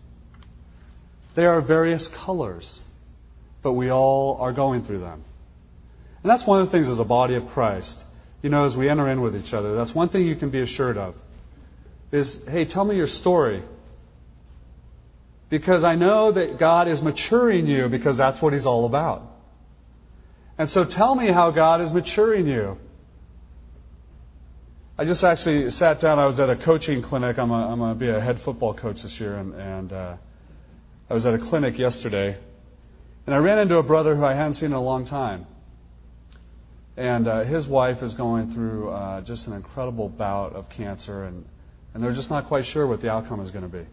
There 1.34 1.52
are 1.52 1.62
various 1.62 2.08
colors, 2.10 2.82
but 3.64 3.74
we 3.74 3.90
all 3.90 4.38
are 4.40 4.54
going 4.54 4.86
through 4.86 5.00
them. 5.00 5.24
And 6.24 6.30
that's 6.30 6.46
one 6.48 6.62
of 6.62 6.68
the 6.68 6.72
things 6.72 6.88
as 6.88 7.00
a 7.00 7.04
body 7.04 7.36
of 7.36 7.48
Christ. 7.50 8.02
You 8.42 8.50
know, 8.50 8.64
as 8.64 8.76
we 8.76 8.90
enter 8.90 9.10
in 9.10 9.22
with 9.22 9.36
each 9.36 9.54
other, 9.54 9.76
that's 9.76 9.94
one 9.94 10.10
thing 10.10 10.26
you 10.26 10.36
can 10.36 10.50
be 10.50 10.62
assured 10.62 10.98
of. 10.98 11.16
Is, 12.12 12.38
hey, 12.48 12.66
tell 12.66 12.86
me 12.86 12.96
your 12.96 13.08
story. 13.08 13.64
Because 15.50 15.84
I 15.84 15.96
know 15.96 16.32
that 16.32 16.60
God 16.60 16.88
is 16.88 17.02
maturing 17.02 17.68
you 17.68 17.90
because 17.90 18.18
that's 18.18 18.42
what 18.42 18.54
He's 18.54 18.66
all 18.66 18.86
about. 18.86 19.30
And 20.58 20.70
so 20.70 20.84
tell 20.84 21.16
me 21.16 21.32
how 21.32 21.52
God 21.52 21.82
is 21.82 21.92
maturing 21.92 22.48
you. 22.48 22.78
I 24.98 25.06
just 25.06 25.24
actually 25.24 25.72
sat 25.72 26.00
down. 26.00 26.20
I 26.20 26.26
was 26.26 26.40
at 26.40 26.50
a 26.50 26.56
coaching 26.56 27.02
clinic. 27.02 27.40
I'm, 27.40 27.50
going 27.50 27.94
to 27.94 28.00
be 28.00 28.10
a 28.10 28.20
head 28.20 28.42
football 28.42 28.76
coach 28.76 29.02
this 29.02 29.20
year, 29.20 29.36
and, 29.36 29.54
and 29.56 29.92
uh, 29.92 30.16
I 31.10 31.14
was 31.14 31.26
at 31.26 31.34
a 31.34 31.40
clinic 31.40 31.80
yesterday. 31.80 32.38
And 33.26 33.34
I 33.34 33.40
ran 33.40 33.58
into 33.58 33.78
a 33.78 33.84
brother 33.84 34.16
who 34.16 34.24
I 34.24 34.36
hadn't 34.36 34.56
seen 34.56 34.68
in 34.68 34.74
a 34.74 34.82
long 34.82 35.06
time. 35.06 35.48
And 36.96 37.28
uh, 37.28 37.44
his 37.44 37.66
wife 37.66 38.04
is 38.04 38.14
going 38.14 38.54
through 38.54 38.90
uh, 38.90 39.22
just 39.22 39.48
an 39.48 39.54
incredible 39.54 40.10
bout 40.10 40.54
of 40.54 40.70
cancer, 40.70 41.24
and, 41.24 41.46
and 41.94 42.04
they're 42.04 42.14
just 42.14 42.30
not 42.30 42.48
quite 42.48 42.68
sure 42.68 42.86
what 42.86 43.02
the 43.02 43.10
outcome 43.10 43.40
is 43.42 43.50
going 43.52 43.64
to 43.64 43.78
be. 43.78 43.86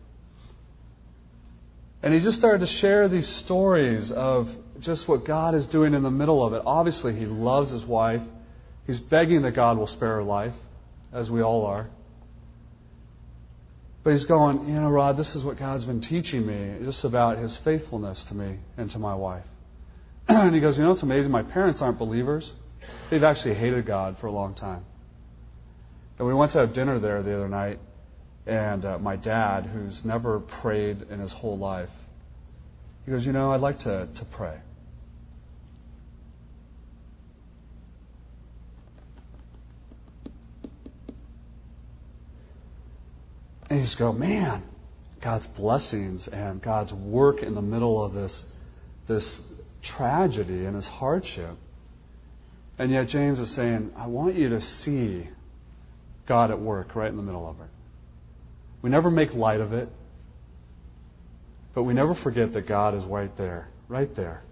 And 2.02 2.14
he 2.14 2.20
just 2.20 2.38
started 2.38 2.60
to 2.60 2.66
share 2.66 3.08
these 3.08 3.28
stories 3.28 4.10
of 4.10 4.48
just 4.80 5.06
what 5.08 5.24
God 5.24 5.54
is 5.54 5.66
doing 5.66 5.94
in 5.94 6.02
the 6.02 6.10
middle 6.10 6.44
of 6.44 6.52
it. 6.52 6.62
Obviously, 6.64 7.14
he 7.14 7.26
loves 7.26 7.70
his 7.70 7.84
wife. 7.84 8.22
He's 8.86 9.00
begging 9.00 9.42
that 9.42 9.52
God 9.52 9.78
will 9.78 9.86
spare 9.86 10.16
her 10.16 10.22
life, 10.22 10.54
as 11.12 11.30
we 11.30 11.42
all 11.42 11.66
are. 11.66 11.88
But 14.02 14.12
he's 14.12 14.24
going, 14.24 14.66
you 14.66 14.74
know, 14.74 14.88
Rod, 14.88 15.18
this 15.18 15.34
is 15.36 15.42
what 15.42 15.58
God's 15.58 15.84
been 15.84 16.00
teaching 16.00 16.46
me, 16.46 16.84
just 16.84 17.04
about 17.04 17.38
his 17.38 17.54
faithfulness 17.58 18.24
to 18.24 18.34
me 18.34 18.56
and 18.78 18.90
to 18.92 18.98
my 18.98 19.14
wife. 19.14 19.44
and 20.28 20.54
he 20.54 20.60
goes, 20.60 20.78
you 20.78 20.84
know, 20.84 20.92
it's 20.92 21.02
amazing. 21.02 21.30
My 21.30 21.42
parents 21.42 21.82
aren't 21.82 21.98
believers. 21.98 22.50
They've 23.10 23.24
actually 23.24 23.54
hated 23.54 23.86
God 23.86 24.18
for 24.18 24.26
a 24.26 24.32
long 24.32 24.54
time. 24.54 24.84
And 26.18 26.26
we 26.26 26.34
went 26.34 26.52
to 26.52 26.58
have 26.58 26.74
dinner 26.74 26.98
there 26.98 27.22
the 27.22 27.34
other 27.34 27.48
night, 27.48 27.80
and 28.46 28.84
uh, 28.84 28.98
my 28.98 29.16
dad, 29.16 29.66
who's 29.66 30.04
never 30.04 30.40
prayed 30.40 31.02
in 31.10 31.20
his 31.20 31.32
whole 31.32 31.58
life, 31.58 31.90
he 33.04 33.10
goes, 33.10 33.24
you 33.24 33.32
know, 33.32 33.52
I'd 33.52 33.60
like 33.60 33.78
to, 33.80 34.08
to 34.14 34.24
pray. 34.26 34.58
And 43.70 43.78
you 43.78 43.84
just 43.84 43.98
go, 43.98 44.12
man, 44.12 44.64
God's 45.20 45.46
blessings 45.46 46.26
and 46.28 46.60
God's 46.60 46.92
work 46.92 47.42
in 47.42 47.54
the 47.54 47.62
middle 47.62 48.02
of 48.02 48.12
this, 48.12 48.44
this 49.06 49.42
tragedy 49.82 50.64
and 50.64 50.76
this 50.76 50.88
hardship. 50.88 51.56
And 52.80 52.90
yet 52.90 53.08
James 53.08 53.38
is 53.38 53.50
saying, 53.50 53.90
I 53.94 54.06
want 54.06 54.36
you 54.36 54.48
to 54.48 54.60
see 54.62 55.28
God 56.26 56.50
at 56.50 56.58
work 56.58 56.96
right 56.96 57.10
in 57.10 57.16
the 57.18 57.22
middle 57.22 57.46
of 57.46 57.60
it. 57.60 57.68
We 58.80 58.88
never 58.88 59.10
make 59.10 59.34
light 59.34 59.60
of 59.60 59.74
it, 59.74 59.90
but 61.74 61.82
we 61.82 61.92
never 61.92 62.14
forget 62.14 62.54
that 62.54 62.66
God 62.66 62.94
is 62.94 63.04
right 63.04 63.36
there, 63.36 63.68
right 63.88 64.16
there. 64.16 64.42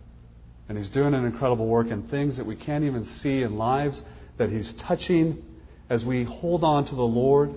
And 0.68 0.76
He's 0.76 0.90
doing 0.90 1.14
an 1.14 1.24
incredible 1.24 1.66
work 1.66 1.86
in 1.86 2.02
things 2.08 2.36
that 2.36 2.44
we 2.44 2.54
can't 2.54 2.84
even 2.84 3.06
see 3.06 3.40
in 3.40 3.56
lives 3.56 3.98
that 4.36 4.50
He's 4.50 4.74
touching 4.74 5.42
as 5.88 6.04
we 6.04 6.24
hold 6.24 6.64
on 6.64 6.84
to 6.84 6.94
the 6.94 7.00
Lord 7.00 7.54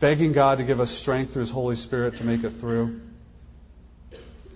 begging 0.00 0.32
God 0.32 0.56
to 0.56 0.64
give 0.64 0.80
us 0.80 0.90
strength 1.00 1.34
through 1.34 1.42
His 1.42 1.50
Holy 1.50 1.76
Spirit 1.76 2.16
to 2.16 2.24
make 2.24 2.44
it 2.44 2.60
through. 2.60 2.98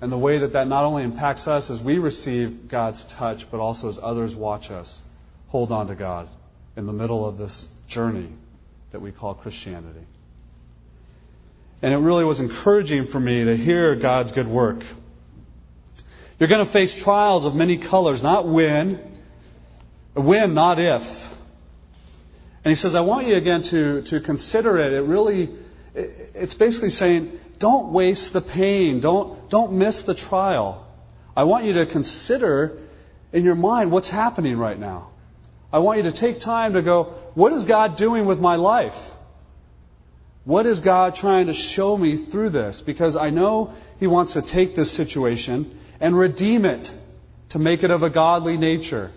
And 0.00 0.12
the 0.12 0.18
way 0.18 0.38
that 0.38 0.52
that 0.52 0.68
not 0.68 0.84
only 0.84 1.02
impacts 1.02 1.46
us 1.46 1.68
as 1.70 1.80
we 1.80 1.98
receive 1.98 2.68
God's 2.68 3.02
touch, 3.04 3.46
but 3.50 3.58
also 3.58 3.88
as 3.88 3.98
others 4.00 4.34
watch 4.34 4.70
us 4.70 5.00
hold 5.48 5.72
on 5.72 5.88
to 5.88 5.94
God 5.94 6.28
in 6.76 6.86
the 6.86 6.92
middle 6.92 7.26
of 7.26 7.38
this 7.38 7.66
journey 7.88 8.30
that 8.92 9.00
we 9.00 9.10
call 9.10 9.34
Christianity. 9.34 10.06
And 11.82 11.92
it 11.92 11.98
really 11.98 12.24
was 12.24 12.38
encouraging 12.38 13.08
for 13.08 13.20
me 13.20 13.44
to 13.44 13.56
hear 13.56 13.96
God's 13.96 14.32
good 14.32 14.48
work. 14.48 14.84
You're 16.38 16.48
going 16.48 16.64
to 16.64 16.72
face 16.72 16.92
trials 17.02 17.44
of 17.44 17.54
many 17.54 17.78
colors, 17.78 18.22
not 18.22 18.48
when, 18.48 19.20
when, 20.14 20.54
not 20.54 20.78
if. 20.78 21.02
And 22.64 22.70
he 22.70 22.74
says, 22.74 22.94
I 22.94 23.00
want 23.00 23.26
you 23.26 23.36
again 23.36 23.62
to, 23.64 24.02
to 24.02 24.20
consider 24.20 24.78
it. 24.78 24.92
It 24.92 25.02
really, 25.02 25.50
it's 25.94 26.54
basically 26.54 26.90
saying, 26.90 27.38
don't 27.58 27.92
waste 27.92 28.32
the 28.32 28.40
pain. 28.40 29.00
Don't, 29.00 29.50
don't 29.50 29.72
miss 29.72 30.02
the 30.02 30.14
trial. 30.14 30.86
I 31.36 31.44
want 31.44 31.64
you 31.64 31.72
to 31.74 31.86
consider 31.86 32.78
in 33.32 33.44
your 33.44 33.54
mind 33.54 33.90
what's 33.90 34.08
happening 34.08 34.56
right 34.56 34.78
now. 34.78 35.10
I 35.72 35.78
want 35.78 35.98
you 35.98 36.04
to 36.04 36.12
take 36.12 36.40
time 36.40 36.74
to 36.74 36.82
go, 36.82 37.14
what 37.34 37.52
is 37.52 37.64
God 37.64 37.96
doing 37.96 38.26
with 38.26 38.38
my 38.38 38.56
life? 38.56 38.94
What 40.44 40.64
is 40.64 40.80
God 40.80 41.14
trying 41.16 41.48
to 41.48 41.54
show 41.54 41.96
me 41.96 42.26
through 42.26 42.50
this? 42.50 42.80
Because 42.80 43.16
I 43.16 43.30
know 43.30 43.74
He 44.00 44.06
wants 44.06 44.32
to 44.32 44.42
take 44.42 44.74
this 44.74 44.90
situation 44.92 45.78
and 46.00 46.16
redeem 46.16 46.64
it 46.64 46.90
to 47.50 47.58
make 47.58 47.82
it 47.82 47.90
of 47.90 48.02
a 48.02 48.10
godly 48.10 48.56
nature. 48.56 49.12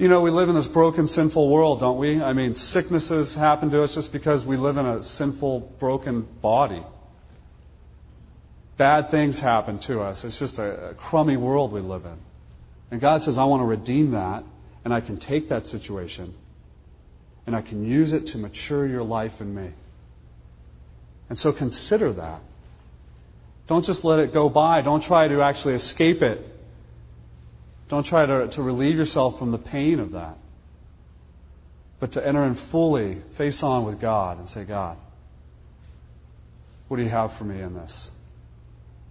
You 0.00 0.08
know, 0.08 0.22
we 0.22 0.30
live 0.30 0.48
in 0.48 0.54
this 0.54 0.66
broken, 0.66 1.06
sinful 1.08 1.50
world, 1.50 1.80
don't 1.80 1.98
we? 1.98 2.22
I 2.22 2.32
mean, 2.32 2.54
sicknesses 2.54 3.34
happen 3.34 3.70
to 3.72 3.82
us 3.82 3.92
just 3.92 4.10
because 4.12 4.42
we 4.46 4.56
live 4.56 4.78
in 4.78 4.86
a 4.86 5.02
sinful, 5.02 5.76
broken 5.78 6.26
body. 6.40 6.82
Bad 8.78 9.10
things 9.10 9.38
happen 9.38 9.78
to 9.80 10.00
us. 10.00 10.24
It's 10.24 10.38
just 10.38 10.58
a, 10.58 10.92
a 10.92 10.94
crummy 10.94 11.36
world 11.36 11.70
we 11.70 11.82
live 11.82 12.06
in. 12.06 12.16
And 12.90 12.98
God 12.98 13.22
says, 13.24 13.36
I 13.36 13.44
want 13.44 13.60
to 13.60 13.66
redeem 13.66 14.12
that, 14.12 14.42
and 14.86 14.94
I 14.94 15.02
can 15.02 15.18
take 15.18 15.50
that 15.50 15.66
situation, 15.66 16.34
and 17.46 17.54
I 17.54 17.60
can 17.60 17.84
use 17.84 18.14
it 18.14 18.28
to 18.28 18.38
mature 18.38 18.86
your 18.86 19.02
life 19.02 19.38
in 19.38 19.54
me. 19.54 19.68
And 21.28 21.38
so 21.38 21.52
consider 21.52 22.14
that. 22.14 22.40
Don't 23.66 23.84
just 23.84 24.02
let 24.02 24.18
it 24.18 24.32
go 24.32 24.48
by. 24.48 24.80
Don't 24.80 25.02
try 25.02 25.28
to 25.28 25.42
actually 25.42 25.74
escape 25.74 26.22
it. 26.22 26.49
Don't 27.90 28.04
try 28.04 28.24
to, 28.24 28.48
to 28.48 28.62
relieve 28.62 28.96
yourself 28.96 29.38
from 29.38 29.50
the 29.50 29.58
pain 29.58 29.98
of 29.98 30.12
that. 30.12 30.38
But 31.98 32.12
to 32.12 32.26
enter 32.26 32.44
in 32.44 32.54
fully, 32.70 33.20
face 33.36 33.62
on 33.62 33.84
with 33.84 34.00
God, 34.00 34.38
and 34.38 34.48
say, 34.48 34.64
God, 34.64 34.96
what 36.86 36.96
do 36.96 37.02
you 37.02 37.10
have 37.10 37.36
for 37.36 37.44
me 37.44 37.60
in 37.60 37.74
this? 37.74 38.08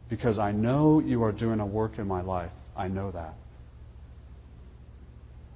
Because 0.08 0.40
I 0.40 0.54
know 0.54 1.00
you 1.00 1.24
are 1.24 1.34
doing 1.34 1.60
a 1.60 1.66
work 1.66 2.00
in 2.00 2.08
my 2.08 2.22
life. 2.22 2.52
I 2.76 2.88
know 2.88 3.12
that. 3.12 3.36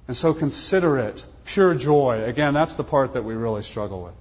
And 0.06 0.16
so 0.16 0.34
consider 0.34 0.98
it 0.98 1.24
pure 1.46 1.74
joy. 1.74 2.24
Again, 2.24 2.52
that's 2.52 2.74
the 2.76 2.84
part 2.84 3.14
that 3.14 3.24
we 3.24 3.34
really 3.34 3.62
struggle 3.62 4.04
with. 4.04 4.14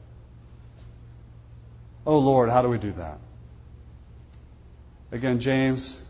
Oh 2.06 2.20
Lord, 2.20 2.50
how 2.50 2.62
do 2.62 2.70
we 2.70 2.78
do 2.78 2.94
that? 2.94 3.20
Again, 5.12 5.42
James, 5.42 6.02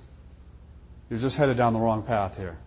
you're 1.09 1.19
just 1.19 1.35
headed 1.35 1.57
down 1.57 1.73
the 1.73 1.79
wrong 1.79 2.03
path 2.03 2.38
here. 2.38 2.57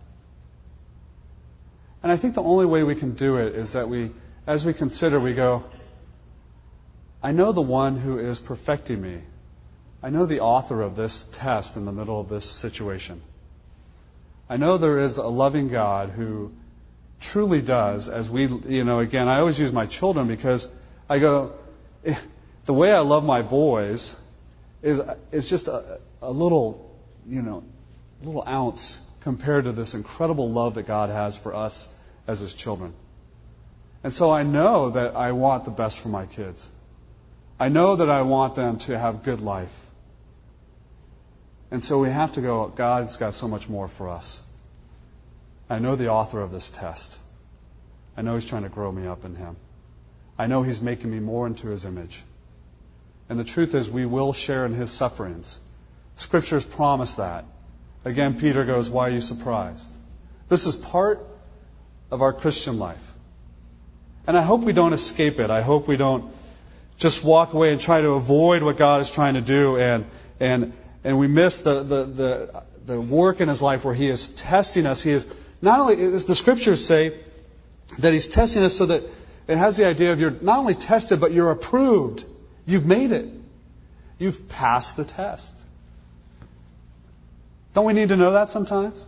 And 2.07 2.17
I 2.17 2.21
think 2.21 2.35
the 2.35 2.41
only 2.41 2.65
way 2.65 2.83
we 2.83 2.95
can 2.95 3.15
do 3.15 3.35
it 3.35 3.53
is 3.53 3.73
that 3.73 3.89
we, 3.89 4.13
as 4.47 4.63
we 4.63 4.73
consider, 4.73 5.19
we 5.19 5.33
go, 5.33 5.65
I 7.21 7.33
know 7.33 7.51
the 7.51 7.59
one 7.59 7.99
who 7.99 8.17
is 8.17 8.39
perfecting 8.39 9.01
me. 9.01 9.23
I 10.01 10.09
know 10.09 10.25
the 10.25 10.39
author 10.39 10.81
of 10.83 10.95
this 10.95 11.25
test 11.33 11.75
in 11.75 11.83
the 11.83 11.91
middle 11.91 12.21
of 12.21 12.29
this 12.29 12.49
situation. 12.49 13.23
I 14.47 14.55
know 14.55 14.77
there 14.77 14.99
is 14.99 15.17
a 15.17 15.23
loving 15.23 15.67
God 15.67 16.11
who 16.11 16.53
truly 17.19 17.61
does, 17.61 18.07
as 18.07 18.29
we, 18.29 18.43
you 18.43 18.85
know, 18.85 18.99
again, 18.99 19.27
I 19.27 19.39
always 19.39 19.59
use 19.59 19.73
my 19.73 19.85
children 19.85 20.29
because 20.29 20.65
I 21.09 21.19
go, 21.19 21.55
eh, 22.05 22.15
the 22.67 22.73
way 22.73 22.89
I 22.93 22.99
love 22.99 23.25
my 23.25 23.41
boys 23.41 24.15
is, 24.81 25.01
is 25.33 25.49
just 25.49 25.67
a, 25.67 25.99
a 26.21 26.31
little, 26.31 26.89
you 27.27 27.41
know, 27.41 27.65
little 28.23 28.45
ounce 28.47 28.99
compared 29.19 29.65
to 29.65 29.73
this 29.73 29.93
incredible 29.93 30.49
love 30.49 30.75
that 30.75 30.87
God 30.87 31.09
has 31.09 31.35
for 31.43 31.53
us 31.53 31.89
as 32.27 32.39
His 32.39 32.53
children. 32.53 32.93
And 34.03 34.13
so 34.13 34.31
I 34.31 34.43
know 34.43 34.91
that 34.91 35.15
I 35.15 35.31
want 35.31 35.65
the 35.65 35.71
best 35.71 35.99
for 36.01 36.09
my 36.09 36.25
kids. 36.25 36.69
I 37.59 37.69
know 37.69 37.95
that 37.95 38.09
I 38.09 38.21
want 38.21 38.55
them 38.55 38.77
to 38.79 38.97
have 38.97 39.23
good 39.23 39.39
life. 39.39 39.71
And 41.71 41.83
so 41.83 41.99
we 41.99 42.09
have 42.09 42.33
to 42.33 42.41
go, 42.41 42.71
God's 42.75 43.17
got 43.17 43.35
so 43.35 43.47
much 43.47 43.67
more 43.67 43.89
for 43.97 44.09
us. 44.09 44.39
I 45.69 45.79
know 45.79 45.95
the 45.95 46.07
author 46.07 46.41
of 46.41 46.51
this 46.51 46.69
test. 46.75 47.17
I 48.15 48.21
know 48.21 48.37
He's 48.37 48.49
trying 48.49 48.63
to 48.63 48.69
grow 48.69 48.91
me 48.91 49.07
up 49.07 49.25
in 49.25 49.35
Him. 49.35 49.57
I 50.37 50.47
know 50.47 50.63
He's 50.63 50.79
making 50.79 51.09
me 51.09 51.19
more 51.19 51.47
into 51.47 51.67
His 51.67 51.83
image. 51.83 52.23
And 53.29 53.39
the 53.39 53.43
truth 53.43 53.75
is, 53.75 53.89
we 53.89 54.05
will 54.05 54.33
share 54.33 54.65
in 54.65 54.73
His 54.73 54.91
sufferings. 54.91 55.59
Scriptures 56.15 56.63
promise 56.75 57.13
that. 57.15 57.45
Again, 58.05 58.39
Peter 58.39 58.63
goes, 58.63 58.89
Why 58.89 59.07
are 59.07 59.11
you 59.11 59.21
surprised? 59.21 59.85
This 60.47 60.65
is 60.65 60.75
part 60.75 61.25
of 62.11 62.21
our 62.21 62.33
Christian 62.33 62.79
life. 62.79 62.99
And 64.25 64.37
I 64.37 64.43
hope 64.43 64.61
we 64.61 64.73
don't 64.73 64.93
escape 64.93 65.39
it. 65.39 65.49
I 65.49 65.61
hope 65.61 65.87
we 65.87 65.97
don't 65.97 66.33
just 66.97 67.23
walk 67.23 67.53
away 67.53 67.71
and 67.71 67.79
try 67.79 68.01
to 68.01 68.09
avoid 68.09 68.63
what 68.63 68.77
God 68.77 69.01
is 69.01 69.09
trying 69.11 69.35
to 69.35 69.41
do 69.41 69.77
and, 69.77 70.05
and, 70.39 70.73
and 71.03 71.17
we 71.19 71.27
miss 71.27 71.55
the, 71.57 71.83
the, 71.83 72.05
the, 72.05 72.63
the 72.93 72.99
work 72.99 73.39
in 73.39 73.47
His 73.47 73.61
life 73.61 73.83
where 73.83 73.93
He 73.93 74.07
is 74.07 74.27
testing 74.29 74.85
us. 74.85 75.01
He 75.01 75.11
is 75.11 75.25
not 75.61 75.79
only, 75.79 76.17
the 76.19 76.35
scriptures 76.35 76.85
say 76.85 77.19
that 77.99 78.13
He's 78.13 78.27
testing 78.27 78.63
us 78.63 78.75
so 78.77 78.87
that 78.87 79.03
it 79.47 79.57
has 79.57 79.77
the 79.77 79.85
idea 79.85 80.11
of 80.11 80.19
you're 80.19 80.31
not 80.31 80.59
only 80.59 80.75
tested, 80.75 81.21
but 81.21 81.31
you're 81.31 81.51
approved. 81.51 82.25
You've 82.65 82.85
made 82.85 83.11
it. 83.11 83.29
You've 84.19 84.49
passed 84.49 84.95
the 84.97 85.05
test. 85.05 85.51
Don't 87.73 87.85
we 87.85 87.93
need 87.93 88.09
to 88.09 88.17
know 88.17 88.33
that 88.33 88.49
sometimes? 88.49 89.05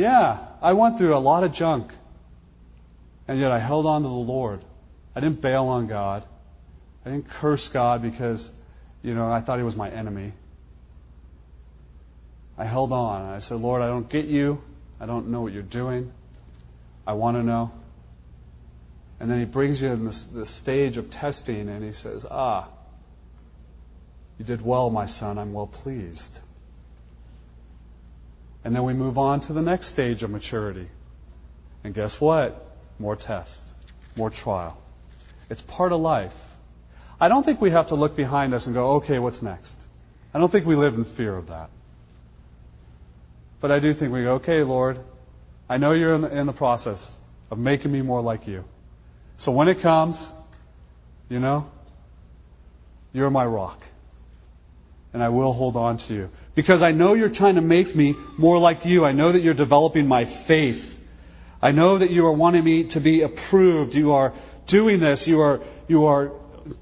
Yeah, 0.00 0.46
I 0.62 0.72
went 0.72 0.96
through 0.96 1.14
a 1.14 1.20
lot 1.20 1.44
of 1.44 1.52
junk. 1.52 1.92
And 3.28 3.38
yet 3.38 3.52
I 3.52 3.58
held 3.58 3.84
on 3.84 4.00
to 4.00 4.08
the 4.08 4.14
Lord. 4.14 4.64
I 5.14 5.20
didn't 5.20 5.42
bail 5.42 5.66
on 5.66 5.88
God. 5.88 6.24
I 7.04 7.10
didn't 7.10 7.28
curse 7.28 7.68
God 7.68 8.00
because, 8.00 8.50
you 9.02 9.14
know, 9.14 9.30
I 9.30 9.42
thought 9.42 9.58
he 9.58 9.62
was 9.62 9.76
my 9.76 9.90
enemy. 9.90 10.32
I 12.56 12.64
held 12.64 12.92
on. 12.92 13.26
I 13.26 13.40
said, 13.40 13.58
Lord, 13.58 13.82
I 13.82 13.88
don't 13.88 14.08
get 14.08 14.24
you. 14.24 14.62
I 14.98 15.04
don't 15.04 15.28
know 15.28 15.42
what 15.42 15.52
you're 15.52 15.62
doing. 15.62 16.12
I 17.06 17.12
want 17.12 17.36
to 17.36 17.42
know. 17.42 17.70
And 19.20 19.30
then 19.30 19.38
he 19.38 19.44
brings 19.44 19.82
you 19.82 19.88
in 19.88 20.06
this, 20.06 20.24
this 20.32 20.48
stage 20.48 20.96
of 20.96 21.10
testing 21.10 21.68
and 21.68 21.84
he 21.84 21.92
says, 21.92 22.24
Ah, 22.30 22.70
you 24.38 24.46
did 24.46 24.62
well, 24.62 24.88
my 24.88 25.04
son. 25.04 25.38
I'm 25.38 25.52
well 25.52 25.66
pleased. 25.66 26.40
And 28.64 28.74
then 28.74 28.84
we 28.84 28.92
move 28.92 29.16
on 29.16 29.40
to 29.42 29.52
the 29.52 29.62
next 29.62 29.88
stage 29.88 30.22
of 30.22 30.30
maturity. 30.30 30.88
And 31.82 31.94
guess 31.94 32.20
what? 32.20 32.76
More 32.98 33.16
test, 33.16 33.58
more 34.16 34.30
trial. 34.30 34.78
It's 35.48 35.62
part 35.62 35.92
of 35.92 36.00
life. 36.00 36.32
I 37.20 37.28
don't 37.28 37.44
think 37.44 37.60
we 37.60 37.70
have 37.70 37.88
to 37.88 37.94
look 37.94 38.16
behind 38.16 38.54
us 38.54 38.66
and 38.66 38.74
go, 38.74 38.92
okay, 38.96 39.18
what's 39.18 39.42
next? 39.42 39.72
I 40.32 40.38
don't 40.38 40.52
think 40.52 40.66
we 40.66 40.76
live 40.76 40.94
in 40.94 41.04
fear 41.16 41.36
of 41.36 41.48
that. 41.48 41.70
But 43.60 43.70
I 43.70 43.78
do 43.78 43.92
think 43.94 44.12
we 44.12 44.22
go, 44.22 44.34
okay, 44.34 44.62
Lord, 44.62 45.00
I 45.68 45.76
know 45.76 45.92
you're 45.92 46.14
in 46.14 46.22
the, 46.22 46.36
in 46.36 46.46
the 46.46 46.52
process 46.52 47.10
of 47.50 47.58
making 47.58 47.92
me 47.92 48.02
more 48.02 48.20
like 48.20 48.46
you. 48.46 48.64
So 49.38 49.52
when 49.52 49.68
it 49.68 49.80
comes, 49.80 50.16
you 51.28 51.40
know, 51.40 51.66
you're 53.12 53.30
my 53.30 53.44
rock. 53.44 53.82
And 55.12 55.22
I 55.22 55.28
will 55.28 55.52
hold 55.52 55.76
on 55.76 55.98
to 55.98 56.14
you. 56.14 56.30
Because 56.60 56.82
I 56.82 56.90
know 56.90 57.14
you're 57.14 57.30
trying 57.30 57.54
to 57.54 57.62
make 57.62 57.96
me 57.96 58.14
more 58.36 58.58
like 58.58 58.84
you. 58.84 59.02
I 59.02 59.12
know 59.12 59.32
that 59.32 59.40
you're 59.40 59.54
developing 59.54 60.06
my 60.06 60.26
faith. 60.44 60.84
I 61.62 61.70
know 61.70 61.96
that 61.96 62.10
you 62.10 62.26
are 62.26 62.34
wanting 62.34 62.62
me 62.62 62.84
to 62.88 63.00
be 63.00 63.22
approved. 63.22 63.94
You 63.94 64.12
are 64.12 64.34
doing 64.66 65.00
this. 65.00 65.26
You 65.26 65.40
are, 65.40 65.62
you 65.88 66.04
are 66.04 66.32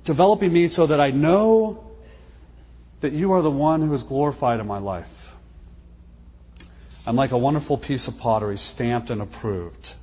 developing 0.02 0.52
me 0.52 0.66
so 0.66 0.88
that 0.88 1.00
I 1.00 1.12
know 1.12 1.84
that 3.02 3.12
you 3.12 3.30
are 3.30 3.40
the 3.40 3.52
one 3.52 3.86
who 3.86 3.94
is 3.94 4.02
glorified 4.02 4.58
in 4.58 4.66
my 4.66 4.78
life. 4.78 5.06
I'm 7.06 7.14
like 7.14 7.30
a 7.30 7.38
wonderful 7.38 7.78
piece 7.78 8.08
of 8.08 8.18
pottery 8.18 8.58
stamped 8.58 9.10
and 9.10 9.22
approved. 9.22 9.94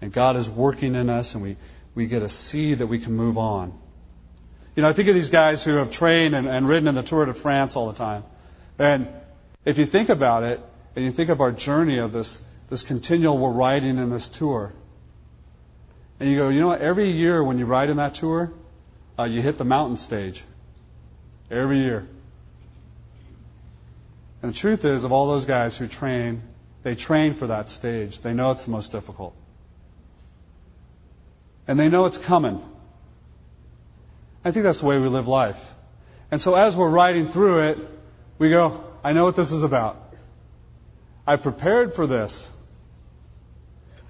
And 0.00 0.14
God 0.14 0.34
is 0.36 0.48
working 0.48 0.94
in 0.94 1.10
us, 1.10 1.34
and 1.34 1.42
we, 1.42 1.58
we 1.94 2.06
get 2.06 2.22
a 2.22 2.30
seed 2.30 2.78
that 2.78 2.86
we 2.86 3.00
can 3.00 3.12
move 3.12 3.36
on. 3.36 3.78
You 4.74 4.82
know, 4.82 4.88
I 4.88 4.94
think 4.94 5.10
of 5.10 5.14
these 5.14 5.28
guys 5.28 5.62
who 5.62 5.74
have 5.74 5.90
trained 5.90 6.34
and, 6.34 6.48
and 6.48 6.66
ridden 6.66 6.88
in 6.88 6.94
the 6.94 7.02
Tour 7.02 7.26
de 7.26 7.34
France 7.34 7.76
all 7.76 7.92
the 7.92 7.98
time. 7.98 8.24
And 8.78 9.08
if 9.64 9.78
you 9.78 9.86
think 9.86 10.08
about 10.08 10.42
it, 10.42 10.60
and 10.94 11.04
you 11.04 11.12
think 11.12 11.30
of 11.30 11.40
our 11.40 11.52
journey 11.52 11.98
of 11.98 12.12
this, 12.12 12.38
this 12.70 12.82
continual 12.82 13.38
we're 13.38 13.52
riding 13.52 13.98
in 13.98 14.10
this 14.10 14.28
tour, 14.28 14.72
and 16.20 16.30
you 16.30 16.36
go, 16.36 16.48
you 16.50 16.60
know 16.60 16.68
what, 16.68 16.80
every 16.80 17.10
year 17.10 17.42
when 17.42 17.58
you 17.58 17.66
ride 17.66 17.90
in 17.90 17.96
that 17.96 18.14
tour, 18.14 18.52
uh, 19.18 19.24
you 19.24 19.42
hit 19.42 19.58
the 19.58 19.64
mountain 19.64 19.96
stage. 19.96 20.42
Every 21.50 21.80
year. 21.80 22.06
And 24.42 24.54
the 24.54 24.58
truth 24.58 24.84
is, 24.84 25.04
of 25.04 25.12
all 25.12 25.28
those 25.28 25.44
guys 25.44 25.76
who 25.76 25.88
train, 25.88 26.42
they 26.82 26.94
train 26.94 27.34
for 27.34 27.46
that 27.48 27.68
stage. 27.68 28.18
They 28.22 28.32
know 28.32 28.52
it's 28.52 28.64
the 28.64 28.70
most 28.70 28.90
difficult. 28.92 29.34
And 31.66 31.78
they 31.78 31.88
know 31.88 32.06
it's 32.06 32.18
coming. 32.18 32.60
I 34.44 34.50
think 34.50 34.64
that's 34.64 34.80
the 34.80 34.86
way 34.86 34.98
we 34.98 35.08
live 35.08 35.28
life. 35.28 35.58
And 36.30 36.42
so 36.42 36.54
as 36.54 36.74
we're 36.74 36.90
riding 36.90 37.30
through 37.32 37.70
it, 37.70 37.78
we 38.42 38.50
go, 38.50 38.84
I 39.02 39.12
know 39.12 39.24
what 39.24 39.36
this 39.36 39.50
is 39.50 39.62
about. 39.62 39.96
I 41.26 41.36
prepared 41.36 41.94
for 41.94 42.06
this. 42.06 42.50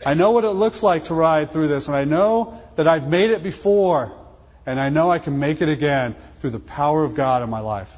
I 0.05 0.15
know 0.15 0.33
what 0.33 0.45
it 0.45 0.51
looks 0.51 0.83
like 0.83 1.05
to 1.05 1.15
ride 1.15 1.53
through 1.53 1.69
this, 1.69 1.87
and 1.87 1.95
I 1.95 2.05
know 2.05 2.61
that 2.77 2.89
I've 2.89 3.07
made 3.07 3.31
it 3.31 3.43
before, 3.43 4.19
and 4.67 4.81
I 4.81 4.89
know 4.89 5.13
I 5.13 5.19
can 5.19 5.39
make 5.39 5.61
it 5.61 5.69
again 5.69 6.17
through 6.41 6.51
the 6.51 6.59
power 6.59 7.05
of 7.05 7.15
God 7.15 7.43
in 7.43 7.51
my 7.51 7.61
life 7.61 7.91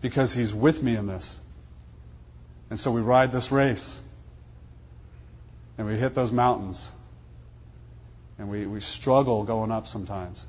because 0.00 0.32
He's 0.32 0.52
with 0.52 0.80
me 0.80 0.96
in 0.96 1.06
this. 1.06 1.38
And 2.70 2.80
so 2.80 2.90
we 2.90 3.02
ride 3.02 3.32
this 3.32 3.52
race. 3.52 4.00
And 5.76 5.86
we 5.86 5.98
hit 5.98 6.14
those 6.14 6.32
mountains. 6.32 6.80
And 8.38 8.48
we, 8.48 8.66
we 8.66 8.80
struggle 8.80 9.44
going 9.44 9.70
up 9.70 9.88
sometimes. 9.88 10.42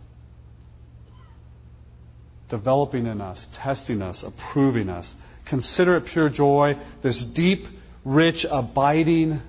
Developing 2.54 3.08
in 3.08 3.20
us, 3.20 3.48
testing 3.54 4.04
us, 4.04 4.22
approving 4.22 4.88
us. 4.88 5.16
Consider 5.46 5.96
it 5.96 6.06
pure 6.06 6.30
joy, 6.30 6.78
this 7.02 7.24
deep, 7.24 7.66
rich, 8.06 8.46
abiding 8.48 9.42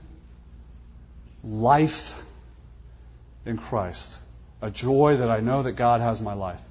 life 1.43 2.01
in 3.45 3.59
Christ. 3.59 4.09
A 4.63 4.71
joy 4.71 5.19
that 5.19 5.29
I 5.31 5.41
know 5.41 5.65
that 5.65 5.73
God 5.73 6.01
has 6.01 6.19
my 6.23 6.33
life. 6.33 6.63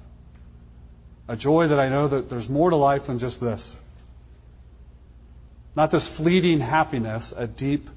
A 1.28 1.36
joy 1.36 1.68
that 1.68 1.78
I 1.78 1.88
know 1.88 2.08
that 2.08 2.28
there's 2.28 2.48
more 2.48 2.70
to 2.70 2.74
life 2.74 3.06
than 3.06 3.20
just 3.20 3.40
this. 3.40 3.76
Not 5.76 5.92
this 5.92 6.08
fleeting 6.16 6.58
happiness, 6.58 7.32
a 7.36 7.46
deep, 7.46 7.88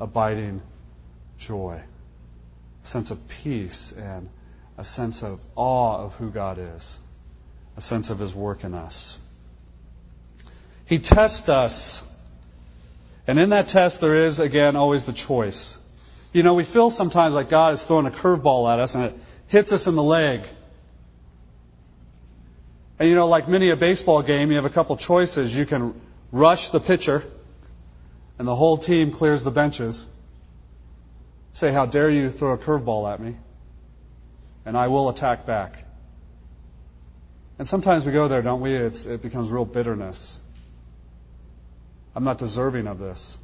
abiding 0.00 0.62
joy. 1.40 1.82
A 2.86 2.88
sense 2.88 3.10
of 3.10 3.18
peace 3.28 3.92
and 3.98 4.30
a 4.78 4.84
sense 4.86 5.22
of 5.22 5.40
awe 5.56 6.06
of 6.06 6.14
who 6.14 6.30
God 6.30 6.58
is, 6.58 6.98
a 7.76 7.80
sense 7.80 8.10
of 8.10 8.18
His 8.18 8.34
work 8.34 8.64
in 8.64 8.74
us. 8.74 9.18
He 10.86 10.98
tests 10.98 11.48
us. 11.48 12.02
And 13.26 13.38
in 13.38 13.50
that 13.50 13.68
test, 13.68 14.00
there 14.00 14.26
is, 14.26 14.38
again, 14.38 14.76
always 14.76 15.04
the 15.04 15.12
choice. 15.12 15.78
You 16.32 16.42
know, 16.42 16.54
we 16.54 16.64
feel 16.64 16.90
sometimes 16.90 17.34
like 17.34 17.50
God 17.50 17.74
is 17.74 17.84
throwing 17.84 18.06
a 18.06 18.10
curveball 18.10 18.72
at 18.72 18.80
us 18.80 18.94
and 18.94 19.04
it 19.04 19.14
hits 19.48 19.70
us 19.70 19.86
in 19.86 19.94
the 19.94 20.02
leg. 20.02 20.46
And 22.98 23.08
you 23.08 23.14
know, 23.14 23.26
like 23.26 23.48
many 23.48 23.70
a 23.70 23.76
baseball 23.76 24.22
game, 24.22 24.50
you 24.50 24.56
have 24.56 24.64
a 24.64 24.70
couple 24.70 24.96
choices. 24.96 25.52
You 25.52 25.66
can 25.66 26.00
rush 26.30 26.70
the 26.70 26.80
pitcher, 26.80 27.24
and 28.38 28.46
the 28.46 28.54
whole 28.54 28.78
team 28.78 29.12
clears 29.12 29.42
the 29.44 29.50
benches. 29.50 30.06
Say, 31.54 31.72
How 31.72 31.86
dare 31.86 32.10
you 32.10 32.32
throw 32.32 32.52
a 32.52 32.58
curveball 32.58 33.12
at 33.12 33.20
me? 33.20 33.36
And 34.64 34.76
I 34.76 34.88
will 34.88 35.08
attack 35.08 35.46
back. 35.46 35.81
And 37.58 37.68
sometimes 37.68 38.04
we 38.04 38.12
go 38.12 38.28
there, 38.28 38.42
don't 38.42 38.60
we? 38.60 38.74
It's, 38.74 39.04
it 39.04 39.22
becomes 39.22 39.50
real 39.50 39.64
bitterness. 39.64 40.38
I'm 42.14 42.24
not 42.24 42.38
deserving 42.38 42.86
of 42.86 42.98
this. 42.98 43.36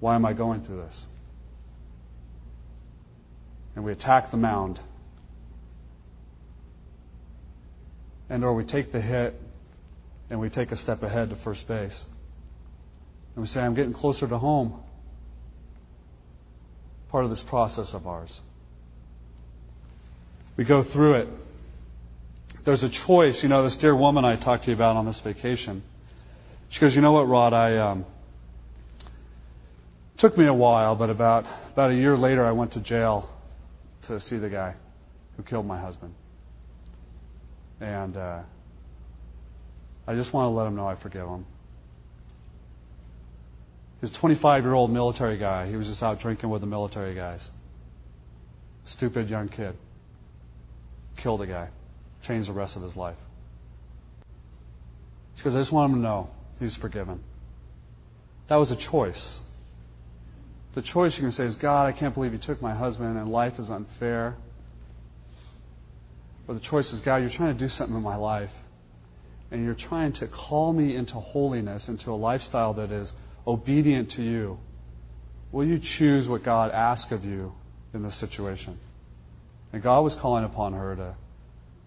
Why 0.00 0.14
am 0.14 0.24
I 0.24 0.32
going 0.32 0.64
through 0.64 0.78
this? 0.78 1.04
And 3.76 3.84
we 3.84 3.92
attack 3.92 4.30
the 4.30 4.36
mound. 4.36 4.80
And 8.28 8.44
or 8.44 8.54
we 8.54 8.64
take 8.64 8.92
the 8.92 9.00
hit 9.00 9.34
and 10.30 10.40
we 10.40 10.48
take 10.48 10.72
a 10.72 10.76
step 10.76 11.02
ahead 11.02 11.30
to 11.30 11.36
first 11.36 11.66
base. 11.66 12.04
And 13.34 13.42
we 13.42 13.48
say, 13.48 13.60
I'm 13.60 13.74
getting 13.74 13.92
closer 13.92 14.26
to 14.26 14.38
home. 14.38 14.80
Part 17.10 17.24
of 17.24 17.30
this 17.30 17.42
process 17.42 17.92
of 17.92 18.06
ours. 18.06 18.40
We 20.56 20.64
go 20.64 20.82
through 20.82 21.22
it. 21.22 21.28
There's 22.64 22.82
a 22.82 22.88
choice. 22.88 23.42
You 23.42 23.48
know, 23.48 23.62
this 23.62 23.76
dear 23.76 23.94
woman 23.96 24.24
I 24.24 24.36
talked 24.36 24.64
to 24.64 24.70
you 24.70 24.76
about 24.76 24.96
on 24.96 25.06
this 25.06 25.20
vacation. 25.20 25.82
She 26.68 26.80
goes, 26.80 26.94
You 26.94 27.00
know 27.00 27.12
what, 27.12 27.28
Rod? 27.28 27.52
I. 27.52 27.76
Um, 27.76 28.04
took 30.20 30.36
me 30.36 30.46
a 30.46 30.52
while, 30.52 30.94
but 30.94 31.08
about, 31.08 31.46
about 31.72 31.90
a 31.90 31.94
year 31.94 32.14
later, 32.14 32.44
I 32.44 32.52
went 32.52 32.72
to 32.72 32.80
jail 32.80 33.30
to 34.02 34.20
see 34.20 34.36
the 34.36 34.50
guy 34.50 34.74
who 35.36 35.42
killed 35.42 35.64
my 35.64 35.80
husband. 35.80 36.14
And 37.80 38.18
uh, 38.18 38.40
I 40.06 40.14
just 40.14 40.30
want 40.34 40.44
to 40.44 40.50
let 40.50 40.66
him 40.66 40.76
know 40.76 40.86
I 40.86 40.96
forgive 40.96 41.26
him. 41.26 41.46
He's 44.02 44.10
a 44.10 44.14
25 44.14 44.64
year 44.64 44.74
old 44.74 44.90
military 44.90 45.38
guy. 45.38 45.68
He 45.68 45.76
was 45.76 45.86
just 45.86 46.02
out 46.02 46.20
drinking 46.20 46.50
with 46.50 46.60
the 46.60 46.66
military 46.66 47.14
guys. 47.14 47.48
Stupid 48.84 49.30
young 49.30 49.48
kid. 49.48 49.74
Killed 51.16 51.40
a 51.40 51.46
guy. 51.46 51.70
Changed 52.26 52.48
the 52.48 52.52
rest 52.52 52.76
of 52.76 52.82
his 52.82 52.96
life. 52.96 53.16
She 55.36 55.44
goes, 55.44 55.54
I 55.54 55.58
just 55.58 55.72
want 55.72 55.92
him 55.92 55.98
to 55.98 56.02
know 56.02 56.30
he's 56.58 56.76
forgiven. 56.76 57.20
That 58.48 58.56
was 58.56 58.70
a 58.70 58.76
choice. 58.76 59.40
The 60.74 60.82
choice 60.82 61.16
you 61.16 61.22
can 61.22 61.32
say 61.32 61.44
is, 61.44 61.54
God, 61.56 61.86
I 61.86 61.92
can't 61.92 62.14
believe 62.14 62.32
you 62.32 62.38
took 62.38 62.60
my 62.60 62.74
husband 62.74 63.18
and 63.18 63.28
life 63.30 63.58
is 63.58 63.70
unfair. 63.70 64.36
Or 66.46 66.54
the 66.54 66.60
choice 66.60 66.92
is, 66.92 67.00
God, 67.00 67.16
you're 67.16 67.30
trying 67.30 67.56
to 67.56 67.58
do 67.58 67.68
something 67.68 67.96
in 67.96 68.02
my 68.02 68.16
life 68.16 68.50
and 69.50 69.64
you're 69.64 69.74
trying 69.74 70.12
to 70.12 70.28
call 70.28 70.72
me 70.72 70.94
into 70.94 71.14
holiness, 71.14 71.88
into 71.88 72.10
a 72.10 72.14
lifestyle 72.14 72.74
that 72.74 72.92
is 72.92 73.12
obedient 73.46 74.10
to 74.12 74.22
you, 74.22 74.58
will 75.50 75.66
you 75.66 75.78
choose 75.78 76.28
what 76.28 76.44
God 76.44 76.70
asks 76.70 77.10
of 77.10 77.24
you 77.24 77.52
in 77.92 78.02
this 78.02 78.14
situation? 78.16 78.78
And 79.72 79.82
God 79.82 80.00
was 80.02 80.14
calling 80.14 80.44
upon 80.44 80.74
her 80.74 80.96
to, 80.96 81.16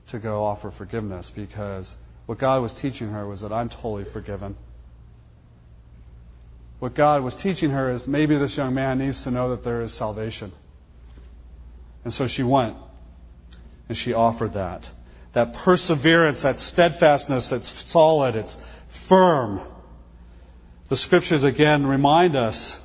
to 0.08 0.20
go 0.20 0.44
offer 0.44 0.72
forgiveness 0.72 1.32
because 1.36 1.96
what 2.26 2.39
God 2.39 2.62
was 2.62 2.74
teaching 2.74 3.10
her 3.10 3.28
was 3.28 3.42
that 3.42 3.52
I'm 3.52 3.70
totally 3.70 4.06
forgiven. 4.06 4.56
What 6.80 6.96
God 6.96 7.24
was 7.24 7.36
teaching 7.36 7.72
her 7.72 7.92
is 7.92 8.06
maybe 8.08 8.38
this 8.38 8.58
young 8.58 8.74
man 8.74 9.00
needs 9.00 9.24
to 9.24 9.32
know 9.32 9.52
that 9.52 9.63
there 9.63 9.82
is 9.82 9.94
salvation. 9.94 10.52
And 12.04 12.13
so 12.13 12.28
she 12.28 12.44
went 12.44 12.76
and 13.88 13.98
she 13.98 14.13
offered 14.13 14.54
that 14.54 14.89
that 15.34 15.54
perseverance, 15.54 16.42
that 16.44 16.60
steadfastness 16.60 17.50
that's 17.50 17.92
solid, 17.92 18.36
it's 18.36 18.56
firm. 19.10 19.62
The 20.89 20.98
scriptures 20.98 21.44
again 21.44 21.86
remind 21.86 22.36
us 22.36 22.80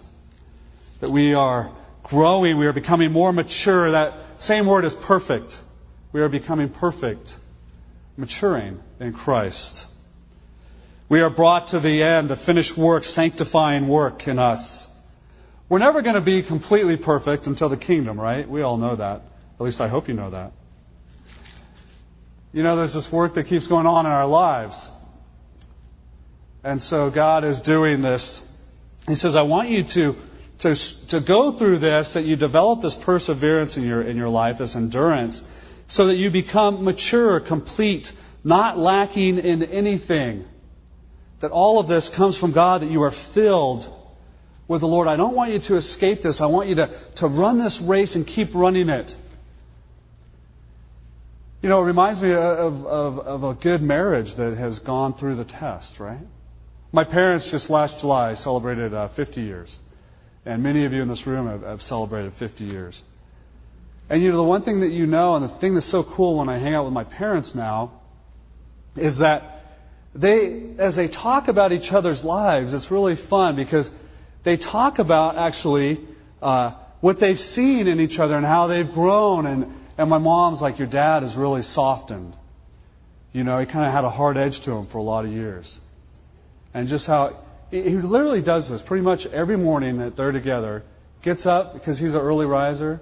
that 1.00 1.11
we 1.11 1.35
are 1.35 1.70
growing, 2.04 2.59
we 2.59 2.66
are 2.66 2.72
becoming 2.72 3.12
more 3.12 3.33
mature. 3.33 3.90
That 3.90 4.14
same 4.38 4.66
word 4.66 4.87
is 4.87 4.94
perfect. 4.94 5.61
We 6.18 6.24
are 6.24 6.28
becoming 6.28 6.70
perfect, 6.70 7.37
maturing 8.16 8.81
in 8.98 9.12
Christ. 9.12 9.87
We 11.09 11.20
are 11.20 11.31
brought 11.31 11.68
to 11.68 11.78
the 11.78 12.02
end, 12.02 12.28
the 12.28 12.37
finished 12.38 12.76
work, 12.76 13.04
sanctifying 13.04 13.87
work 13.87 14.26
in 14.26 14.37
us. 14.37 14.88
We're 15.68 15.78
never 15.78 16.02
going 16.02 16.16
to 16.16 16.20
be 16.20 16.42
completely 16.42 16.96
perfect 16.96 17.46
until 17.46 17.68
the 17.68 17.76
kingdom, 17.76 18.20
right? 18.20 18.50
We 18.50 18.62
all 18.62 18.78
know 18.78 18.96
that. 18.96 19.22
At 19.61 19.61
least 19.61 19.81
I 19.81 19.87
hope 19.87 20.09
you 20.09 20.14
know 20.14 20.31
that. 20.31 20.54
You 22.52 22.64
know, 22.64 22.74
there's 22.74 22.94
this 22.94 23.12
work 23.12 23.37
that 23.37 23.44
keeps 23.44 23.68
going 23.68 23.87
on 23.87 24.04
in 24.04 24.11
our 24.11 24.26
lives. 24.26 24.76
And 26.64 26.83
so 26.83 27.11
God 27.11 27.44
is 27.44 27.61
doing 27.61 28.02
this. 28.02 28.42
He 29.07 29.14
says, 29.14 29.37
I 29.37 29.42
want 29.42 29.68
you 29.68 29.85
to, 29.85 30.16
to, 30.59 30.74
to 31.11 31.20
go 31.20 31.57
through 31.57 31.78
this, 31.78 32.12
that 32.14 32.24
you 32.24 32.35
develop 32.35 32.83
this 32.83 32.96
perseverance 32.96 33.76
in 33.76 33.85
your, 33.85 34.02
in 34.02 34.16
your 34.16 34.31
life, 34.31 34.59
this 34.59 34.74
endurance, 34.74 35.44
so 35.88 36.07
that 36.07 36.16
you 36.16 36.31
become 36.31 36.85
mature, 36.85 37.40
complete, 37.40 38.12
not 38.44 38.79
lacking 38.79 39.38
in 39.38 39.62
anything. 39.62 40.44
That 41.40 41.51
all 41.51 41.81
of 41.81 41.88
this 41.88 42.09
comes 42.11 42.37
from 42.37 42.53
God, 42.53 42.83
that 42.83 42.90
you 42.90 43.03
are 43.03 43.14
filled 43.33 43.88
with 44.66 44.83
the 44.83 44.87
Lord. 44.87 45.09
I 45.09 45.16
don't 45.16 45.35
want 45.35 45.53
you 45.53 45.61
to 45.61 45.77
escape 45.77 46.22
this. 46.22 46.40
I 46.40 46.46
want 46.46 46.68
you 46.68 46.74
to, 46.77 46.90
to 47.16 47.27
run 47.27 47.59
this 47.59 47.81
race 47.81 48.14
and 48.14 48.27
keep 48.27 48.55
running 48.55 48.88
it. 48.90 49.16
You 51.62 51.68
know, 51.68 51.81
it 51.81 51.85
reminds 51.85 52.20
me 52.20 52.33
of, 52.33 52.87
of, 52.87 53.18
of 53.18 53.44
a 53.44 53.55
good 53.55 53.83
marriage 53.83 54.33
that 54.37 54.57
has 54.57 54.79
gone 54.81 55.14
through 55.14 55.37
the 55.37 55.44
test, 55.44 55.98
right? 55.98 56.20
My 56.92 57.05
parents 57.05 57.51
just 57.51 57.68
last 57.68 57.98
July 57.98 58.35
celebrated 58.35 58.94
uh, 58.94 59.09
50 59.09 59.40
years. 59.40 59.74
And 60.44 60.62
many 60.62 60.85
of 60.85 60.92
you 60.92 61.03
in 61.03 61.09
this 61.09 61.27
room 61.27 61.48
have, 61.48 61.62
have 61.62 61.83
celebrated 61.83 62.35
50 62.38 62.64
years. 62.64 63.03
And 64.10 64.22
you 64.22 64.30
know, 64.30 64.38
the 64.38 64.42
one 64.42 64.62
thing 64.62 64.80
that 64.80 64.90
you 64.90 65.06
know, 65.06 65.34
and 65.34 65.44
the 65.44 65.54
thing 65.58 65.74
that's 65.74 65.86
so 65.86 66.02
cool 66.02 66.38
when 66.38 66.48
I 66.48 66.58
hang 66.58 66.74
out 66.74 66.84
with 66.84 66.94
my 66.94 67.04
parents 67.04 67.54
now, 67.54 68.00
is 68.96 69.18
that 69.18 69.58
they, 70.14 70.74
as 70.78 70.96
they 70.96 71.08
talk 71.08 71.48
about 71.48 71.72
each 71.72 71.92
other's 71.92 72.24
lives, 72.24 72.72
it's 72.72 72.90
really 72.90 73.16
fun 73.16 73.56
because 73.56 73.90
they 74.44 74.56
talk 74.56 74.98
about 74.98 75.36
actually 75.36 76.00
uh, 76.40 76.72
what 77.00 77.20
they've 77.20 77.40
seen 77.40 77.86
in 77.86 78.00
each 78.00 78.18
other 78.18 78.34
and 78.34 78.46
how 78.46 78.66
they've 78.66 78.90
grown. 78.90 79.46
And, 79.46 79.74
and 79.98 80.08
my 80.08 80.18
mom's 80.18 80.60
like, 80.60 80.78
Your 80.78 80.88
dad 80.88 81.22
has 81.22 81.36
really 81.36 81.62
softened. 81.62 82.36
You 83.32 83.44
know, 83.44 83.58
he 83.58 83.66
kind 83.66 83.86
of 83.86 83.92
had 83.92 84.04
a 84.04 84.10
hard 84.10 84.38
edge 84.38 84.58
to 84.60 84.72
him 84.72 84.86
for 84.86 84.98
a 84.98 85.02
lot 85.02 85.26
of 85.26 85.32
years. 85.32 85.78
And 86.72 86.88
just 86.88 87.06
how 87.06 87.44
he 87.70 87.90
literally 87.90 88.40
does 88.40 88.68
this 88.68 88.80
pretty 88.82 89.02
much 89.02 89.26
every 89.26 89.56
morning 89.56 89.98
that 89.98 90.16
they're 90.16 90.32
together. 90.32 90.84
Gets 91.22 91.44
up 91.46 91.74
because 91.74 91.98
he's 91.98 92.14
an 92.14 92.20
early 92.20 92.46
riser, 92.46 93.00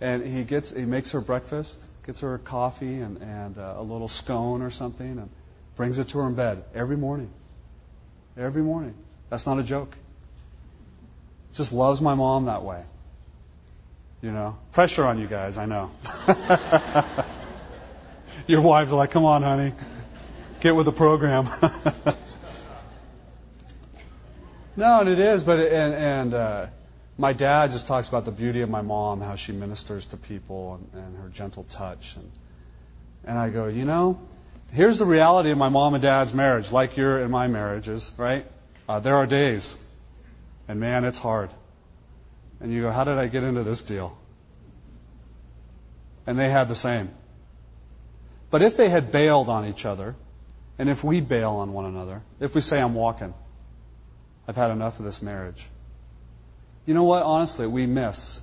and 0.00 0.24
he 0.24 0.44
gets 0.44 0.70
he 0.70 0.84
makes 0.84 1.10
her 1.12 1.20
breakfast, 1.20 1.76
gets 2.06 2.20
her 2.20 2.38
coffee 2.38 3.00
and, 3.00 3.18
and 3.18 3.58
uh, 3.58 3.74
a 3.78 3.82
little 3.82 4.08
scone 4.08 4.62
or 4.62 4.70
something, 4.70 5.18
and 5.18 5.30
brings 5.76 5.98
it 5.98 6.08
to 6.10 6.18
her 6.18 6.26
in 6.28 6.34
bed 6.34 6.64
every 6.74 6.96
morning. 6.96 7.30
Every 8.36 8.62
morning. 8.62 8.94
That's 9.30 9.46
not 9.46 9.58
a 9.58 9.62
joke. 9.62 9.96
Just 11.54 11.72
loves 11.72 12.00
my 12.00 12.14
mom 12.14 12.46
that 12.46 12.64
way. 12.64 12.84
You 14.22 14.32
know, 14.32 14.56
pressure 14.72 15.04
on 15.04 15.18
you 15.18 15.28
guys, 15.28 15.56
I 15.58 15.66
know. 15.66 15.90
Your 18.46 18.62
wives 18.62 18.90
are 18.90 18.96
like, 18.96 19.10
come 19.10 19.24
on, 19.24 19.42
honey, 19.42 19.74
get 20.60 20.74
with 20.74 20.86
the 20.86 20.92
program. 20.92 21.44
no, 24.76 25.00
and 25.00 25.08
it 25.08 25.18
is, 25.18 25.42
but 25.42 25.58
it, 25.58 25.72
and 25.72 25.94
and 25.94 26.34
uh, 26.34 26.66
my 27.16 27.32
dad 27.32 27.70
just 27.70 27.86
talks 27.86 28.08
about 28.08 28.24
the 28.24 28.30
beauty 28.30 28.60
of 28.60 28.68
my 28.68 28.82
mom, 28.82 29.20
how 29.20 29.36
she 29.36 29.52
ministers 29.52 30.04
to 30.06 30.16
people, 30.16 30.80
and, 30.92 31.04
and 31.04 31.16
her 31.16 31.28
gentle 31.28 31.64
touch, 31.70 32.02
and 32.16 32.30
and 33.26 33.38
I 33.38 33.48
go, 33.48 33.68
you 33.68 33.84
know, 33.84 34.20
here's 34.72 34.98
the 34.98 35.06
reality 35.06 35.50
of 35.50 35.56
my 35.56 35.70
mom 35.70 35.94
and 35.94 36.02
dad's 36.02 36.34
marriage, 36.34 36.70
like 36.70 36.96
your 36.96 37.22
and 37.22 37.30
my 37.30 37.46
marriages, 37.46 38.10
right? 38.18 38.46
Uh, 38.86 39.00
there 39.00 39.16
are 39.16 39.26
days 39.26 39.76
and 40.68 40.80
man, 40.80 41.04
it's 41.04 41.18
hard. 41.18 41.50
And 42.60 42.72
you 42.72 42.82
go, 42.82 42.92
how 42.92 43.04
did 43.04 43.18
I 43.18 43.26
get 43.26 43.42
into 43.42 43.64
this 43.64 43.82
deal? 43.82 44.16
And 46.26 46.38
they 46.38 46.50
had 46.50 46.68
the 46.68 46.74
same. 46.74 47.10
But 48.50 48.62
if 48.62 48.76
they 48.76 48.88
had 48.88 49.12
bailed 49.12 49.48
on 49.48 49.66
each 49.66 49.84
other, 49.84 50.14
and 50.78 50.88
if 50.88 51.04
we 51.04 51.20
bail 51.20 51.52
on 51.52 51.72
one 51.72 51.84
another, 51.84 52.22
if 52.40 52.54
we 52.54 52.60
say, 52.60 52.78
I'm 52.80 52.94
walking, 52.94 53.34
I've 54.48 54.56
had 54.56 54.70
enough 54.70 54.98
of 54.98 55.04
this 55.04 55.20
marriage, 55.20 55.62
you 56.86 56.94
know 56.94 57.04
what? 57.04 57.22
Honestly, 57.22 57.66
we 57.66 57.86
miss. 57.86 58.40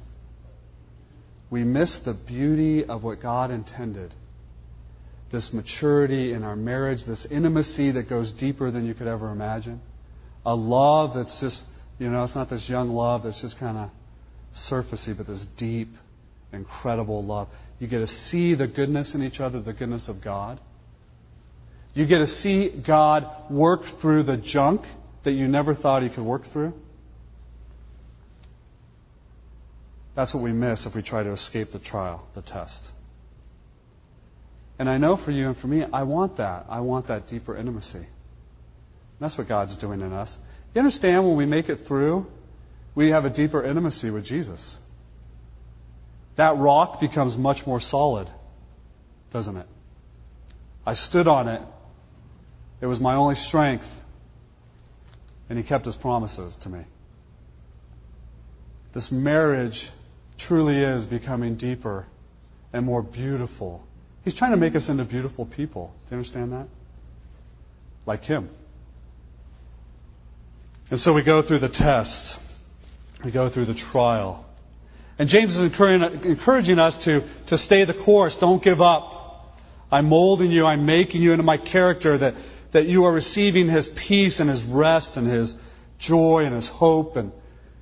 We 1.50 1.64
miss 1.64 1.96
the 1.98 2.14
beauty 2.14 2.86
of 2.86 3.04
what 3.04 3.22
God 3.22 3.52
intended. 3.52 4.14
This 5.32 5.52
maturity 5.54 6.34
in 6.34 6.44
our 6.44 6.56
marriage, 6.56 7.04
this 7.06 7.26
intimacy 7.26 7.92
that 7.92 8.10
goes 8.10 8.32
deeper 8.34 8.72
than 8.72 8.86
you 8.86 8.94
could 8.94 9.08
ever 9.08 9.32
imagine. 9.32 9.82
A 10.46 10.56
love 10.56 11.14
that's 11.14 11.40
just 11.40 11.64
you 12.02 12.10
know, 12.10 12.24
it's 12.24 12.34
not 12.34 12.50
this 12.50 12.68
young 12.68 12.90
love 12.90 13.22
that's 13.22 13.40
just 13.42 13.60
kind 13.60 13.78
of 13.78 13.92
surfacey, 14.68 15.16
but 15.16 15.28
this 15.28 15.46
deep, 15.56 15.96
incredible 16.52 17.24
love. 17.24 17.48
You 17.78 17.86
get 17.86 18.00
to 18.00 18.08
see 18.08 18.56
the 18.56 18.66
goodness 18.66 19.14
in 19.14 19.22
each 19.22 19.40
other, 19.40 19.62
the 19.62 19.74
goodness 19.74 20.08
of 20.08 20.20
God. 20.20 20.60
You 21.94 22.08
get 22.08 22.18
to 22.18 22.28
see 22.28 22.70
God 22.70 23.52
work 23.52 23.84
through 24.02 24.24
the 24.24 24.38
junk 24.38 24.82
that 25.26 25.34
you 25.34 25.48
never 25.48 25.76
thought 25.76 26.02
He 26.02 26.10
could 26.10 26.24
work 26.24 26.52
through. 26.52 26.74
That's 30.22 30.36
what 30.36 30.44
we 30.44 30.52
miss 30.52 30.86
if 30.86 30.94
we 30.94 31.02
try 31.02 31.24
to 31.24 31.32
escape 31.32 31.72
the 31.72 31.80
trial, 31.80 32.28
the 32.36 32.44
test. 32.44 32.92
And 34.78 34.88
I 34.88 35.00
know 35.00 35.18
for 35.18 35.32
you 35.32 35.48
and 35.48 35.58
for 35.58 35.66
me, 35.66 35.84
I 35.92 36.04
want 36.04 36.38
that. 36.38 36.68
I 36.70 36.82
want 36.82 37.08
that 37.08 37.28
deeper 37.28 37.58
intimacy. 37.58 38.06
That's 39.20 39.36
what 39.36 39.48
God's 39.48 39.76
doing 39.78 40.00
in 40.00 40.14
us. 40.14 40.38
You 40.76 40.80
understand 40.82 41.26
when 41.26 41.38
we 41.38 41.48
make 41.48 41.70
it 41.70 41.88
through, 41.88 42.28
we 42.94 43.10
have 43.10 43.26
a 43.26 43.32
deeper 43.32 43.66
intimacy 43.66 44.12
with 44.12 44.24
Jesus. 44.24 44.64
That 46.36 46.56
rock 46.56 47.00
becomes 47.00 47.36
much 47.36 47.66
more 47.66 47.82
solid, 47.82 48.30
doesn't 49.34 49.58
it? 49.58 49.68
I 50.86 50.94
stood 50.94 51.28
on 51.28 51.48
it. 51.48 51.64
It 52.80 52.86
was 52.86 53.00
my 53.00 53.16
only 53.16 53.34
strength. 53.34 53.88
And 55.50 55.58
he 55.58 55.64
kept 55.64 55.88
his 55.88 55.96
promises 55.96 56.56
to 56.58 56.70
me. 56.70 56.84
This 58.94 59.12
marriage 59.12 59.90
truly 60.48 60.78
is 60.78 61.06
becoming 61.06 61.56
deeper 61.56 62.08
and 62.74 62.86
more 62.86 63.02
beautiful. 63.02 63.84
He's 64.24 64.34
trying 64.34 64.52
to 64.52 64.58
make 64.58 64.76
us 64.76 64.88
into 64.88 65.04
beautiful 65.04 65.46
people. 65.46 65.94
Do 66.06 66.16
you 66.16 66.18
understand 66.18 66.52
that? 66.54 66.68
Like 68.06 68.24
him. 68.24 68.50
And 70.90 71.00
so 71.00 71.14
we 71.14 71.22
go 71.22 71.42
through 71.42 71.60
the 71.60 71.70
test, 71.70 72.38
we 73.24 73.32
go 73.32 73.50
through 73.50 73.66
the 73.66 73.74
trial. 73.74 74.46
And 75.18 75.30
James 75.30 75.56
is 75.56 75.62
encouraging 75.62 76.80
us 76.80 76.98
to, 76.98 77.28
to 77.48 77.58
stay 77.58 77.86
the 77.86 77.94
course. 77.94 78.36
Don't 78.36 78.64
give 78.64 78.82
up. 78.82 79.58
I'm 79.92 80.06
molding 80.06 80.52
you, 80.52 80.66
I'm 80.66 80.86
making 80.86 81.22
you 81.22 81.32
into 81.32 81.44
my 81.44 81.58
character, 81.58 82.18
that, 82.18 82.36
that 82.72 82.88
you 82.88 83.04
are 83.06 83.12
receiving 83.12 83.70
his 83.70 83.88
peace 83.90 84.40
and 84.40 84.50
his 84.50 84.64
rest 84.64 85.18
and 85.18 85.28
his 85.28 85.56
joy 86.00 86.46
and 86.46 86.56
his 86.56 86.68
hope, 86.68 87.18
and 87.18 87.32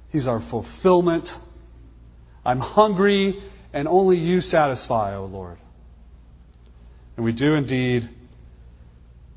he's 0.10 0.28
our 0.28 0.42
fulfillment. 0.42 1.34
I'm 2.46 2.60
hungry, 2.60 3.42
and 3.74 3.88
only 3.88 4.18
you 4.18 4.42
satisfy, 4.42 5.16
O 5.16 5.26
Lord. 5.26 5.58
And 7.16 7.26
we 7.26 7.32
do 7.32 7.54
indeed 7.54 8.10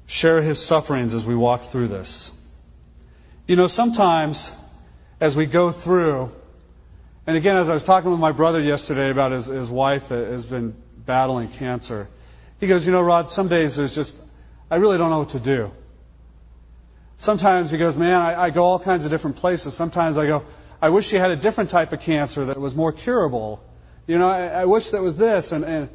share 0.07 0.43
his 0.43 0.65
sufferings 0.65 1.15
as 1.15 1.25
we 1.25 1.35
walk 1.35 1.71
through 1.73 1.88
this. 1.88 2.31
You 3.47 3.57
know, 3.57 3.67
sometimes 3.67 4.53
as 5.21 5.35
we 5.35 5.47
go 5.47 5.73
through, 5.73 6.31
and 7.27 7.37
again, 7.37 7.57
as 7.57 7.69
I 7.69 7.75
was 7.75 7.85
talking 7.85 8.11
with 8.11 8.21
my 8.21 8.33
brother 8.33 8.61
yesterday 8.61 9.11
about 9.11 9.33
his, 9.33 9.47
his 9.47 9.69
wife 9.69 10.03
that 10.09 10.33
has 10.33 10.45
been 10.45 10.75
battling 11.07 11.51
cancer, 11.53 12.09
he 12.61 12.67
goes, 12.67 12.85
You 12.87 12.93
know, 12.93 13.01
Rod, 13.01 13.31
some 13.31 13.49
days 13.49 13.77
there's 13.77 13.95
just, 13.95 14.17
I 14.71 14.77
really 14.77 14.99
don't 14.99 15.11
know 15.11 15.21
what 15.21 15.31
to 15.31 15.41
do. 15.41 15.71
Sometimes 17.19 17.71
he 17.71 17.79
goes, 17.79 17.97
Man, 17.97 18.21
I, 18.21 18.45
I 18.45 18.51
go 18.51 18.65
all 18.65 18.79
kinds 18.79 19.05
of 19.05 19.11
different 19.11 19.37
places. 19.37 19.75
Sometimes 19.75 20.17
I 20.17 20.27
go, 20.27 20.45
I 20.83 20.88
wish 20.88 21.07
she 21.07 21.16
had 21.16 21.31
a 21.31 21.37
different 21.37 21.71
type 21.71 21.92
of 21.92 22.01
cancer 22.01 22.47
that 22.47 22.61
was 22.61 22.75
more 22.75 22.92
curable. 22.92 23.62
You 24.09 24.18
know, 24.18 24.29
I, 24.29 24.47
I 24.47 24.64
wish 24.64 24.90
that 24.90 25.01
was 25.01 25.16
this. 25.16 25.53
And, 25.53 25.64
and 25.64 25.88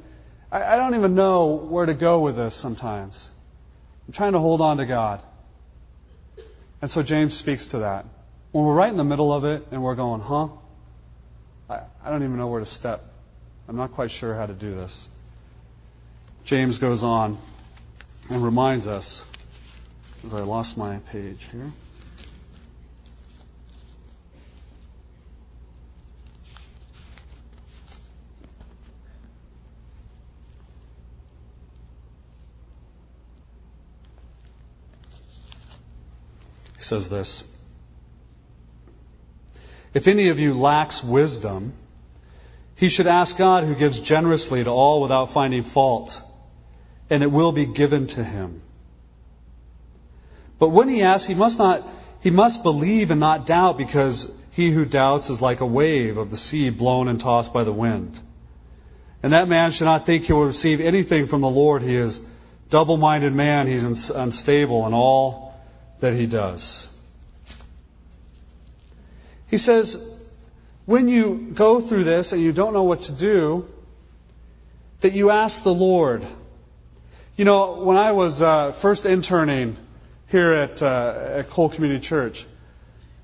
I, 0.50 0.64
I 0.64 0.76
don't 0.78 0.96
even 0.96 1.14
know 1.14 1.48
where 1.48 1.86
to 1.86 1.94
go 1.94 2.22
with 2.22 2.38
this 2.38 2.56
sometimes. 2.56 3.20
I'm 4.08 4.14
trying 4.14 4.32
to 4.32 4.40
hold 4.40 4.62
on 4.62 4.78
to 4.78 4.86
God. 4.86 5.22
And 6.82 6.90
so 6.90 7.04
James 7.04 7.36
speaks 7.36 7.66
to 7.68 7.80
that. 7.80 8.06
When 8.54 8.64
we're 8.64 8.76
right 8.76 8.90
in 8.90 8.96
the 8.96 9.04
middle 9.04 9.34
of 9.34 9.44
it 9.44 9.68
and 9.72 9.84
we're 9.84 9.96
going, 9.96 10.22
huh? 10.22 10.48
I, 11.70 11.82
I 12.06 12.10
don't 12.10 12.24
even 12.24 12.38
know 12.38 12.48
where 12.48 12.62
to 12.62 12.66
step. 12.66 13.04
I'm 13.68 13.76
not 13.76 13.94
quite 13.94 14.12
sure 14.12 14.36
how 14.36 14.46
to 14.46 14.54
do 14.54 14.74
this. 14.74 15.10
James 16.46 16.78
goes 16.78 17.04
on 17.04 17.38
and 18.30 18.42
reminds 18.42 18.88
us, 18.88 19.24
as 20.26 20.34
I 20.34 20.40
lost 20.40 20.78
my 20.78 21.00
page 21.12 21.40
here. 21.52 21.74
Says 36.88 37.08
this 37.10 37.44
If 39.94 40.08
any 40.08 40.30
of 40.30 40.40
you 40.40 40.54
lacks 40.54 41.04
wisdom, 41.04 41.74
he 42.76 42.90
should 42.90 43.08
ask 43.08 43.38
God, 43.38 43.64
who 43.64 43.76
gives 43.76 44.00
generously 44.00 44.64
to 44.64 44.70
all 44.70 45.02
without 45.02 45.34
finding 45.34 45.64
fault, 45.64 46.22
and 47.10 47.24
it 47.24 47.32
will 47.32 47.52
be 47.52 47.66
given 47.66 48.08
to 48.08 48.24
him. 48.24 48.62
But 50.60 50.70
when 50.70 50.90
he 50.90 51.02
asks, 51.02 51.28
he 51.28 51.36
must 51.36 51.58
not 51.58 51.88
he 52.20 52.32
must 52.32 52.64
believe 52.64 53.12
and 53.12 53.20
not 53.20 53.46
doubt 53.46 53.78
because 53.78 54.28
he 54.52 54.72
who 54.72 54.86
doubts 54.86 55.30
is 55.30 55.40
like 55.40 55.62
a 55.62 55.66
wave 55.66 56.18
of 56.18 56.32
the 56.32 56.38
sea 56.38 56.72
blown 56.72 57.08
and 57.08 57.20
tossed 57.20 57.54
by 57.54 57.64
the 57.64 57.72
wind. 57.72 58.20
And 59.22 59.34
that 59.34 59.48
man 59.48 59.72
should 59.72 59.86
not 59.86 60.06
think 60.06 60.26
he 60.26 60.34
will 60.34 60.46
receive 60.46 60.80
anything 60.80 61.28
from 61.28 61.42
the 61.42 61.48
Lord. 61.48 61.84
He 61.84 61.96
is 61.96 62.20
double 62.70 62.98
minded 62.98 63.34
man. 63.34 63.68
He's 63.68 64.10
unstable 64.10 64.88
in 64.88 64.94
all 64.94 65.47
that 66.00 66.14
he 66.14 66.26
does. 66.26 66.88
He 69.48 69.58
says, 69.58 69.98
when 70.86 71.08
you 71.08 71.54
go 71.54 71.88
through 71.88 72.04
this 72.04 72.32
and 72.32 72.42
you 72.42 72.52
don't 72.52 72.74
know 72.74 72.84
what 72.84 73.02
to 73.04 73.12
do, 73.14 73.66
that 75.02 75.14
you 75.14 75.30
ask 75.30 75.64
the 75.64 75.74
Lord. 75.74 76.28
You 77.36 77.46
know, 77.46 77.82
when 77.84 77.98
I 77.98 78.12
was 78.12 78.42
uh, 78.42 78.78
first 78.82 79.06
interning 79.06 79.78
here 80.28 80.54
at, 80.54 80.82
uh, 80.82 81.40
at 81.40 81.50
Cole 81.52 81.70
Community 81.70 82.06
Church, 82.06 82.46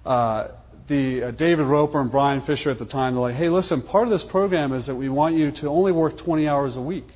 uh, 0.05 0.49
the 0.87 1.23
uh, 1.23 1.31
David 1.31 1.65
Roper 1.65 1.99
and 1.99 2.11
Brian 2.11 2.41
Fisher 2.41 2.69
at 2.69 2.79
the 2.79 2.85
time, 2.85 3.13
they're 3.13 3.21
like, 3.21 3.35
hey, 3.35 3.49
listen, 3.49 3.81
part 3.81 4.05
of 4.05 4.11
this 4.11 4.23
program 4.23 4.73
is 4.73 4.85
that 4.85 4.95
we 4.95 5.09
want 5.09 5.35
you 5.35 5.51
to 5.51 5.67
only 5.67 5.91
work 5.91 6.17
20 6.17 6.47
hours 6.47 6.75
a 6.75 6.81
week. 6.81 7.07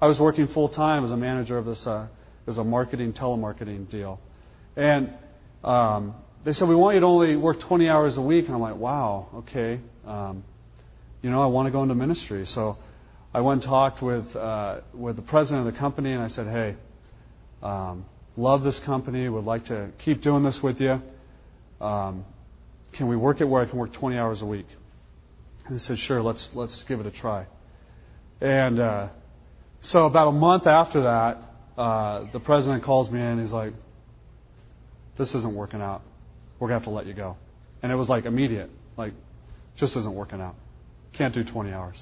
I 0.00 0.06
was 0.06 0.20
working 0.20 0.48
full 0.48 0.68
time 0.68 1.04
as 1.04 1.10
a 1.10 1.16
manager 1.16 1.58
of 1.58 1.64
this 1.64 1.86
uh, 1.86 2.08
as 2.46 2.58
a 2.58 2.64
marketing 2.64 3.12
telemarketing 3.12 3.90
deal, 3.90 4.20
and 4.78 5.12
um, 5.64 6.14
they 6.44 6.52
said 6.52 6.68
we 6.68 6.76
want 6.76 6.94
you 6.94 7.00
to 7.00 7.06
only 7.06 7.34
work 7.34 7.58
20 7.58 7.88
hours 7.88 8.16
a 8.16 8.20
week. 8.20 8.46
And 8.46 8.54
I'm 8.54 8.60
like, 8.60 8.76
wow, 8.76 9.28
okay, 9.38 9.80
um, 10.06 10.44
you 11.20 11.30
know, 11.30 11.42
I 11.42 11.46
want 11.46 11.66
to 11.66 11.72
go 11.72 11.82
into 11.82 11.96
ministry. 11.96 12.46
So 12.46 12.78
I 13.34 13.40
went 13.40 13.64
and 13.64 13.68
talked 13.68 14.00
with 14.00 14.36
uh, 14.36 14.82
with 14.94 15.16
the 15.16 15.22
president 15.22 15.66
of 15.66 15.74
the 15.74 15.78
company, 15.80 16.12
and 16.12 16.22
I 16.22 16.28
said, 16.28 16.46
hey, 16.46 16.76
um, 17.60 18.06
love 18.36 18.62
this 18.62 18.78
company, 18.78 19.28
would 19.28 19.44
like 19.44 19.64
to 19.64 19.90
keep 19.98 20.22
doing 20.22 20.44
this 20.44 20.62
with 20.62 20.80
you. 20.80 21.02
Um, 21.80 22.24
can 22.92 23.08
we 23.08 23.16
work 23.16 23.40
it 23.40 23.46
where 23.46 23.62
I 23.62 23.66
can 23.66 23.78
work 23.78 23.92
20 23.92 24.16
hours 24.16 24.42
a 24.42 24.46
week? 24.46 24.66
And 25.66 25.78
he 25.78 25.84
said, 25.84 25.98
sure, 25.98 26.22
let's 26.22 26.48
let's 26.54 26.84
give 26.84 27.00
it 27.00 27.06
a 27.06 27.10
try. 27.10 27.46
And 28.40 28.78
uh, 28.78 29.08
so 29.80 30.06
about 30.06 30.28
a 30.28 30.32
month 30.32 30.68
after 30.68 31.02
that, 31.02 31.42
uh, 31.76 32.30
the 32.32 32.38
president 32.38 32.84
calls 32.84 33.10
me 33.10 33.20
in. 33.20 33.40
He's 33.40 33.52
like, 33.52 33.72
"This 35.18 35.34
isn't 35.34 35.54
working 35.54 35.82
out. 35.82 36.02
We're 36.58 36.68
gonna 36.68 36.78
have 36.78 36.84
to 36.84 36.90
let 36.90 37.06
you 37.06 37.14
go." 37.14 37.36
And 37.82 37.92
it 37.92 37.96
was 37.96 38.08
like 38.08 38.24
immediate, 38.24 38.70
like, 38.96 39.12
just 39.76 39.96
isn't 39.96 40.14
working 40.14 40.40
out. 40.40 40.54
Can't 41.12 41.34
do 41.34 41.44
20 41.44 41.72
hours. 41.72 41.96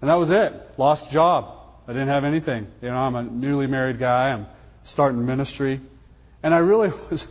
And 0.00 0.10
that 0.10 0.14
was 0.14 0.30
it. 0.30 0.52
Lost 0.78 1.10
job. 1.10 1.58
I 1.86 1.92
didn't 1.92 2.08
have 2.08 2.24
anything. 2.24 2.68
You 2.80 2.88
know, 2.88 2.96
I'm 2.96 3.16
a 3.16 3.22
newly 3.22 3.66
married 3.66 3.98
guy. 3.98 4.30
I'm 4.30 4.46
starting 4.84 5.24
ministry, 5.26 5.80
and 6.42 6.54
I 6.54 6.58
really 6.58 6.90
was. 7.10 7.26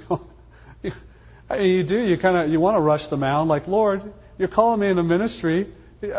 I 1.50 1.58
mean, 1.58 1.76
you 1.76 1.84
do. 1.84 2.00
You 2.00 2.17
kind 2.17 2.38
of 2.38 2.50
you 2.50 2.60
want 2.60 2.78
to 2.78 2.82
rush 2.82 3.08
the 3.08 3.17
mound, 3.17 3.50
like, 3.50 3.67
Lord, 3.67 4.13
you're 4.38 4.48
calling 4.48 4.80
me 4.80 4.88
into 4.89 5.04
ministry. 5.04 5.74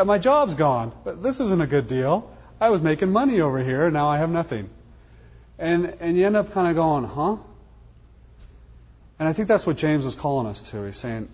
My 0.05 0.17
job's 0.17 0.53
gone. 0.55 0.93
But 1.03 1.21
this 1.21 1.39
isn't 1.39 1.61
a 1.61 1.67
good 1.67 1.87
deal. 1.87 2.31
I 2.61 2.69
was 2.69 2.81
making 2.81 3.11
money 3.11 3.41
over 3.41 3.61
here, 3.61 3.91
now 3.91 4.07
I 4.07 4.17
have 4.19 4.29
nothing. 4.29 4.69
And, 5.59 5.97
and 5.99 6.15
you 6.15 6.25
end 6.25 6.37
up 6.37 6.53
kind 6.53 6.69
of 6.69 6.75
going, 6.75 7.03
huh? 7.03 7.37
And 9.19 9.29
I 9.29 9.33
think 9.33 9.47
that's 9.47 9.65
what 9.65 9.77
James 9.77 10.05
is 10.05 10.15
calling 10.15 10.47
us 10.47 10.59
to. 10.71 10.85
He's 10.85 10.97
saying, 10.97 11.29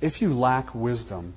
if 0.00 0.20
you 0.20 0.32
lack 0.32 0.74
wisdom, 0.74 1.34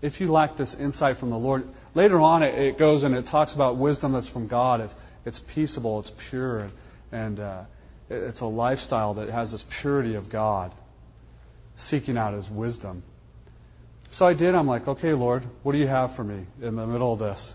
if 0.00 0.20
you 0.20 0.30
lack 0.30 0.56
this 0.56 0.74
insight 0.74 1.18
from 1.18 1.30
the 1.30 1.38
Lord, 1.38 1.68
later 1.94 2.20
on 2.20 2.42
it, 2.42 2.54
it 2.54 2.78
goes 2.78 3.02
and 3.02 3.14
it 3.14 3.26
talks 3.26 3.52
about 3.52 3.76
wisdom 3.76 4.12
that's 4.12 4.28
from 4.28 4.46
God. 4.46 4.80
It's, 4.80 4.94
it's 5.24 5.40
peaceable, 5.54 6.00
it's 6.00 6.12
pure, 6.30 6.70
and, 7.12 7.40
uh, 7.40 7.62
it, 8.08 8.14
it's 8.14 8.40
a 8.40 8.46
lifestyle 8.46 9.14
that 9.14 9.28
has 9.28 9.50
this 9.50 9.64
purity 9.80 10.14
of 10.14 10.30
God, 10.30 10.72
seeking 11.76 12.16
out 12.16 12.34
His 12.34 12.48
wisdom. 12.48 13.02
So 14.12 14.24
I 14.24 14.32
did. 14.32 14.54
I'm 14.54 14.66
like, 14.66 14.88
okay, 14.88 15.12
Lord, 15.12 15.46
what 15.62 15.72
do 15.72 15.78
you 15.78 15.86
have 15.86 16.16
for 16.16 16.24
me 16.24 16.46
in 16.62 16.76
the 16.76 16.86
middle 16.86 17.12
of 17.12 17.18
this? 17.18 17.54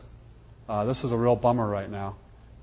Uh, 0.69 0.85
this 0.85 1.03
is 1.03 1.11
a 1.11 1.17
real 1.17 1.35
bummer 1.35 1.67
right 1.67 1.89
now. 1.89 2.17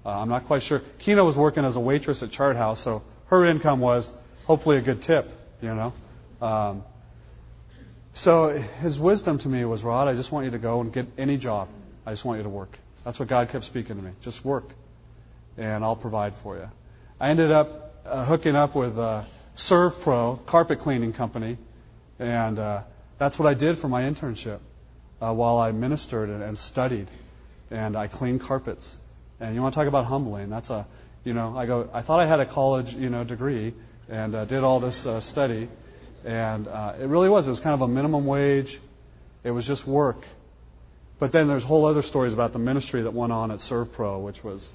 Uh, 0.04 0.10
I'm 0.10 0.28
not 0.28 0.46
quite 0.46 0.62
sure. 0.62 0.80
Kina 1.00 1.24
was 1.24 1.36
working 1.36 1.64
as 1.64 1.76
a 1.76 1.80
waitress 1.80 2.22
at 2.22 2.30
Chart 2.30 2.56
House, 2.56 2.82
so 2.82 3.02
her 3.26 3.44
income 3.44 3.80
was 3.80 4.10
hopefully 4.50 4.78
a 4.78 4.80
good 4.80 5.00
tip, 5.00 5.30
you 5.60 5.72
know. 5.72 5.92
Um, 6.44 6.82
so 8.14 8.48
his 8.80 8.98
wisdom 8.98 9.38
to 9.38 9.48
me 9.48 9.64
was, 9.64 9.80
Rod, 9.80 10.08
I 10.08 10.16
just 10.16 10.32
want 10.32 10.44
you 10.44 10.50
to 10.50 10.58
go 10.58 10.80
and 10.80 10.92
get 10.92 11.06
any 11.16 11.36
job. 11.36 11.68
I 12.04 12.10
just 12.10 12.24
want 12.24 12.38
you 12.38 12.42
to 12.42 12.48
work. 12.48 12.76
That's 13.04 13.16
what 13.16 13.28
God 13.28 13.48
kept 13.50 13.64
speaking 13.66 13.94
to 13.94 14.02
me. 14.02 14.10
Just 14.24 14.44
work, 14.44 14.64
and 15.56 15.84
I'll 15.84 15.94
provide 15.94 16.34
for 16.42 16.56
you. 16.56 16.68
I 17.20 17.30
ended 17.30 17.52
up 17.52 17.94
uh, 18.04 18.24
hooking 18.24 18.56
up 18.56 18.74
with 18.74 18.98
uh, 18.98 19.22
ServPro, 19.56 20.44
carpet 20.46 20.80
cleaning 20.80 21.12
company, 21.12 21.56
and 22.18 22.58
uh, 22.58 22.82
that's 23.20 23.38
what 23.38 23.48
I 23.48 23.54
did 23.54 23.78
for 23.78 23.86
my 23.86 24.02
internship 24.02 24.58
uh, 25.22 25.32
while 25.32 25.58
I 25.58 25.70
ministered 25.70 26.28
and, 26.28 26.42
and 26.42 26.58
studied 26.58 27.08
and 27.70 27.96
I 27.96 28.08
cleaned 28.08 28.42
carpets. 28.42 28.96
And 29.38 29.54
you 29.54 29.62
want 29.62 29.74
to 29.74 29.78
talk 29.78 29.86
about 29.86 30.06
humbling? 30.06 30.50
That's 30.50 30.70
a, 30.70 30.88
you 31.22 31.34
know, 31.34 31.56
I 31.56 31.66
go. 31.66 31.88
I 31.92 32.02
thought 32.02 32.18
I 32.18 32.26
had 32.26 32.40
a 32.40 32.52
college, 32.52 32.92
you 32.92 33.10
know, 33.10 33.22
degree, 33.22 33.74
and 34.10 34.34
uh, 34.34 34.44
did 34.44 34.64
all 34.64 34.80
this 34.80 35.06
uh, 35.06 35.20
study, 35.20 35.68
and 36.24 36.66
uh, 36.66 36.94
it 37.00 37.06
really 37.06 37.28
was. 37.28 37.46
It 37.46 37.50
was 37.50 37.60
kind 37.60 37.74
of 37.74 37.80
a 37.82 37.88
minimum 37.88 38.26
wage. 38.26 38.78
It 39.44 39.52
was 39.52 39.64
just 39.66 39.86
work. 39.86 40.24
But 41.20 41.32
then 41.32 41.48
there's 41.48 41.62
whole 41.62 41.86
other 41.86 42.02
stories 42.02 42.32
about 42.32 42.52
the 42.52 42.58
ministry 42.58 43.02
that 43.02 43.14
went 43.14 43.32
on 43.32 43.50
at 43.50 43.60
ServPro, 43.60 44.22
which 44.22 44.42
was, 44.42 44.68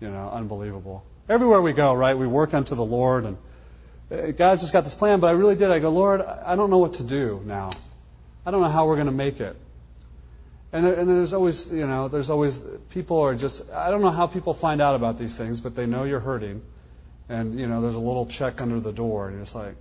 you 0.00 0.10
know, 0.10 0.30
unbelievable. 0.30 1.04
Everywhere 1.28 1.62
we 1.62 1.72
go, 1.72 1.94
right, 1.94 2.16
we 2.16 2.26
work 2.26 2.52
unto 2.52 2.74
the 2.74 2.84
Lord, 2.84 3.24
and 3.24 3.36
uh, 4.10 4.32
God's 4.32 4.60
just 4.60 4.72
got 4.72 4.84
this 4.84 4.94
plan. 4.94 5.20
But 5.20 5.28
I 5.28 5.30
really 5.32 5.54
did. 5.54 5.70
I 5.70 5.78
go, 5.78 5.88
Lord, 5.88 6.20
I 6.20 6.54
don't 6.54 6.70
know 6.70 6.78
what 6.78 6.94
to 6.94 7.04
do 7.04 7.40
now. 7.44 7.72
I 8.44 8.50
don't 8.50 8.60
know 8.60 8.70
how 8.70 8.86
we're 8.86 8.96
going 8.96 9.06
to 9.06 9.12
make 9.12 9.40
it. 9.40 9.56
And, 10.72 10.86
and 10.86 11.08
there's 11.08 11.32
always, 11.32 11.66
you 11.66 11.86
know, 11.86 12.08
there's 12.08 12.30
always, 12.30 12.58
people 12.90 13.20
are 13.20 13.34
just, 13.34 13.62
I 13.72 13.90
don't 13.90 14.00
know 14.00 14.10
how 14.10 14.26
people 14.26 14.54
find 14.54 14.82
out 14.82 14.96
about 14.96 15.18
these 15.18 15.36
things, 15.36 15.60
but 15.60 15.76
they 15.76 15.86
know 15.86 16.04
you're 16.04 16.20
hurting. 16.20 16.62
And, 17.32 17.58
you 17.58 17.66
know, 17.66 17.80
there's 17.80 17.94
a 17.94 17.98
little 17.98 18.26
check 18.26 18.60
under 18.60 18.78
the 18.78 18.92
door, 18.92 19.28
and 19.28 19.40
it's 19.40 19.54
like, 19.54 19.74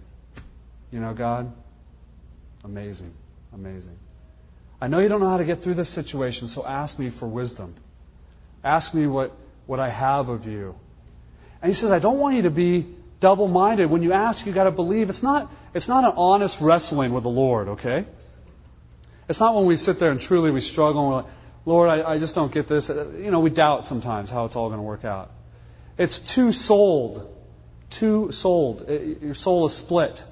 you 0.89 1.01
know, 1.01 1.13
God, 1.13 1.51
amazing, 2.63 3.11
amazing. 3.53 3.97
I 4.79 4.87
know 4.87 4.99
you 4.99 5.09
don't 5.09 5.19
know 5.19 5.29
how 5.29 5.35
to 5.35 5.43
get 5.43 5.61
through 5.61 5.73
this 5.73 5.89
situation, 5.89 6.47
so 6.47 6.65
ask 6.65 6.97
me 6.97 7.09
for 7.19 7.27
wisdom. 7.27 7.75
Ask 8.63 8.93
me 8.93 9.05
what, 9.05 9.35
what 9.65 9.81
I 9.81 9.89
have 9.89 10.29
of 10.29 10.45
you. 10.45 10.75
And 11.61 11.69
he 11.69 11.77
says, 11.77 11.91
I 11.91 11.99
don't 11.99 12.19
want 12.19 12.37
you 12.37 12.43
to 12.43 12.49
be 12.49 12.95
double 13.19 13.49
minded. 13.49 13.91
When 13.91 14.01
you 14.01 14.13
ask, 14.13 14.45
you've 14.45 14.55
got 14.55 14.63
to 14.63 14.71
believe. 14.71 15.09
It's 15.09 15.21
not, 15.21 15.51
it's 15.73 15.89
not 15.89 16.05
an 16.05 16.13
honest 16.15 16.55
wrestling 16.61 17.11
with 17.11 17.23
the 17.23 17.29
Lord, 17.29 17.67
okay? 17.67 18.05
It's 19.27 19.41
not 19.41 19.55
when 19.55 19.65
we 19.65 19.75
sit 19.75 19.99
there 19.99 20.11
and 20.11 20.21
truly 20.21 20.51
we 20.51 20.61
struggle 20.61 21.01
and 21.01 21.09
we're 21.09 21.21
like, 21.23 21.31
Lord, 21.65 21.89
I, 21.89 22.13
I 22.13 22.17
just 22.17 22.33
don't 22.33 22.53
get 22.53 22.69
this. 22.69 22.89
Uh, 22.89 23.09
you 23.09 23.29
know, 23.29 23.41
we 23.41 23.49
doubt 23.49 23.87
sometimes 23.87 24.29
how 24.29 24.45
it's 24.45 24.55
all 24.55 24.69
going 24.69 24.79
to 24.79 24.83
work 24.83 25.03
out. 25.03 25.31
It's 25.97 26.17
two 26.33 26.53
souled. 26.53 27.39
Two 27.91 28.31
souled. 28.31 28.87
your 28.89 29.35
soul 29.35 29.67
is 29.67 29.75
split. 29.75 30.23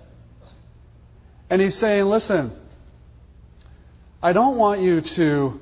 And 1.50 1.62
he's 1.62 1.78
saying, 1.78 2.06
listen, 2.06 2.52
I 4.22 4.34
don't 4.34 4.58
want 4.58 4.82
you 4.82 5.02
to 5.02 5.60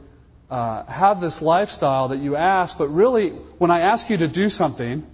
uh, 0.50 0.84
have 0.86 1.22
this 1.22 1.42
lifestyle 1.42 2.10
that 2.10 2.20
you 2.20 2.36
ask, 2.36 2.78
but 2.78 2.88
really, 2.88 3.30
when 3.58 3.72
I 3.72 3.82
ask 3.82 4.10
you 4.10 4.18
to 4.18 4.28
do 4.28 4.50
something, 4.50 5.06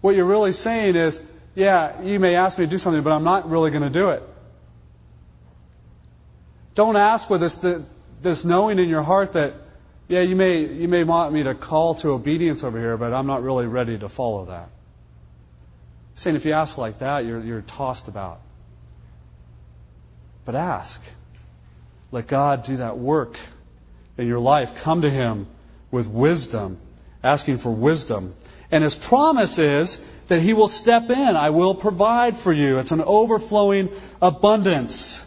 what 0.00 0.14
you're 0.14 0.26
really 0.26 0.52
saying 0.52 0.96
is, 0.96 1.18
yeah, 1.54 2.02
you 2.02 2.18
may 2.18 2.34
ask 2.34 2.58
me 2.58 2.64
to 2.66 2.70
do 2.70 2.78
something, 2.78 3.02
but 3.02 3.10
I'm 3.10 3.24
not 3.24 3.48
really 3.48 3.70
going 3.70 3.82
to 3.82 3.90
do 3.90 4.10
it. 4.10 4.22
Don't 6.74 6.96
ask 6.96 7.30
with 7.30 7.40
this, 7.40 7.56
this 8.22 8.44
knowing 8.44 8.78
in 8.78 8.88
your 8.88 9.02
heart 9.02 9.34
that, 9.34 9.54
yeah, 10.08 10.20
you 10.20 10.34
may, 10.34 10.66
you 10.66 10.88
may 10.88 11.04
want 11.04 11.32
me 11.32 11.44
to 11.44 11.54
call 11.54 11.94
to 11.96 12.08
obedience 12.08 12.64
over 12.64 12.78
here, 12.78 12.96
but 12.96 13.12
I'm 13.12 13.26
not 13.26 13.42
really 13.42 13.66
ready 13.66 13.96
to 13.98 14.08
follow 14.08 14.46
that. 14.46 14.68
Saying 16.16 16.36
if 16.36 16.44
you 16.44 16.52
ask 16.52 16.78
like 16.78 17.00
that, 17.00 17.24
you're, 17.24 17.40
you're 17.40 17.62
tossed 17.62 18.08
about. 18.08 18.40
But 20.44 20.54
ask. 20.54 21.00
Let 22.12 22.28
God 22.28 22.64
do 22.64 22.76
that 22.78 22.98
work 22.98 23.36
in 24.16 24.26
your 24.26 24.38
life. 24.38 24.70
Come 24.82 25.02
to 25.02 25.10
Him 25.10 25.48
with 25.90 26.06
wisdom, 26.06 26.78
asking 27.22 27.58
for 27.58 27.74
wisdom. 27.74 28.34
And 28.70 28.84
His 28.84 28.94
promise 28.94 29.58
is 29.58 29.98
that 30.28 30.40
He 30.40 30.52
will 30.52 30.68
step 30.68 31.10
in. 31.10 31.36
I 31.36 31.50
will 31.50 31.74
provide 31.74 32.40
for 32.42 32.52
you. 32.52 32.78
It's 32.78 32.92
an 32.92 33.02
overflowing 33.02 33.90
abundance. 34.22 35.24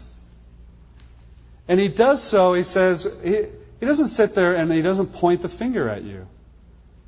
And 1.68 1.78
he 1.78 1.88
does 1.88 2.22
so, 2.24 2.54
he 2.54 2.62
says, 2.62 3.06
he, 3.22 3.42
he 3.78 3.86
doesn't 3.86 4.10
sit 4.10 4.34
there 4.34 4.56
and 4.56 4.72
he 4.72 4.80
doesn't 4.80 5.12
point 5.12 5.42
the 5.42 5.50
finger 5.50 5.88
at 5.88 6.02
you. 6.02 6.26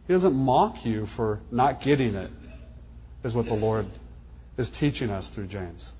He 0.06 0.12
doesn't 0.12 0.34
mock 0.34 0.84
you 0.84 1.08
for 1.16 1.40
not 1.50 1.80
getting 1.80 2.14
it, 2.14 2.30
is 3.24 3.34
what 3.34 3.46
the 3.46 3.54
Lord 3.54 3.86
is 4.56 4.70
teaching 4.70 5.10
us 5.10 5.28
through 5.30 5.46
James. 5.46 5.92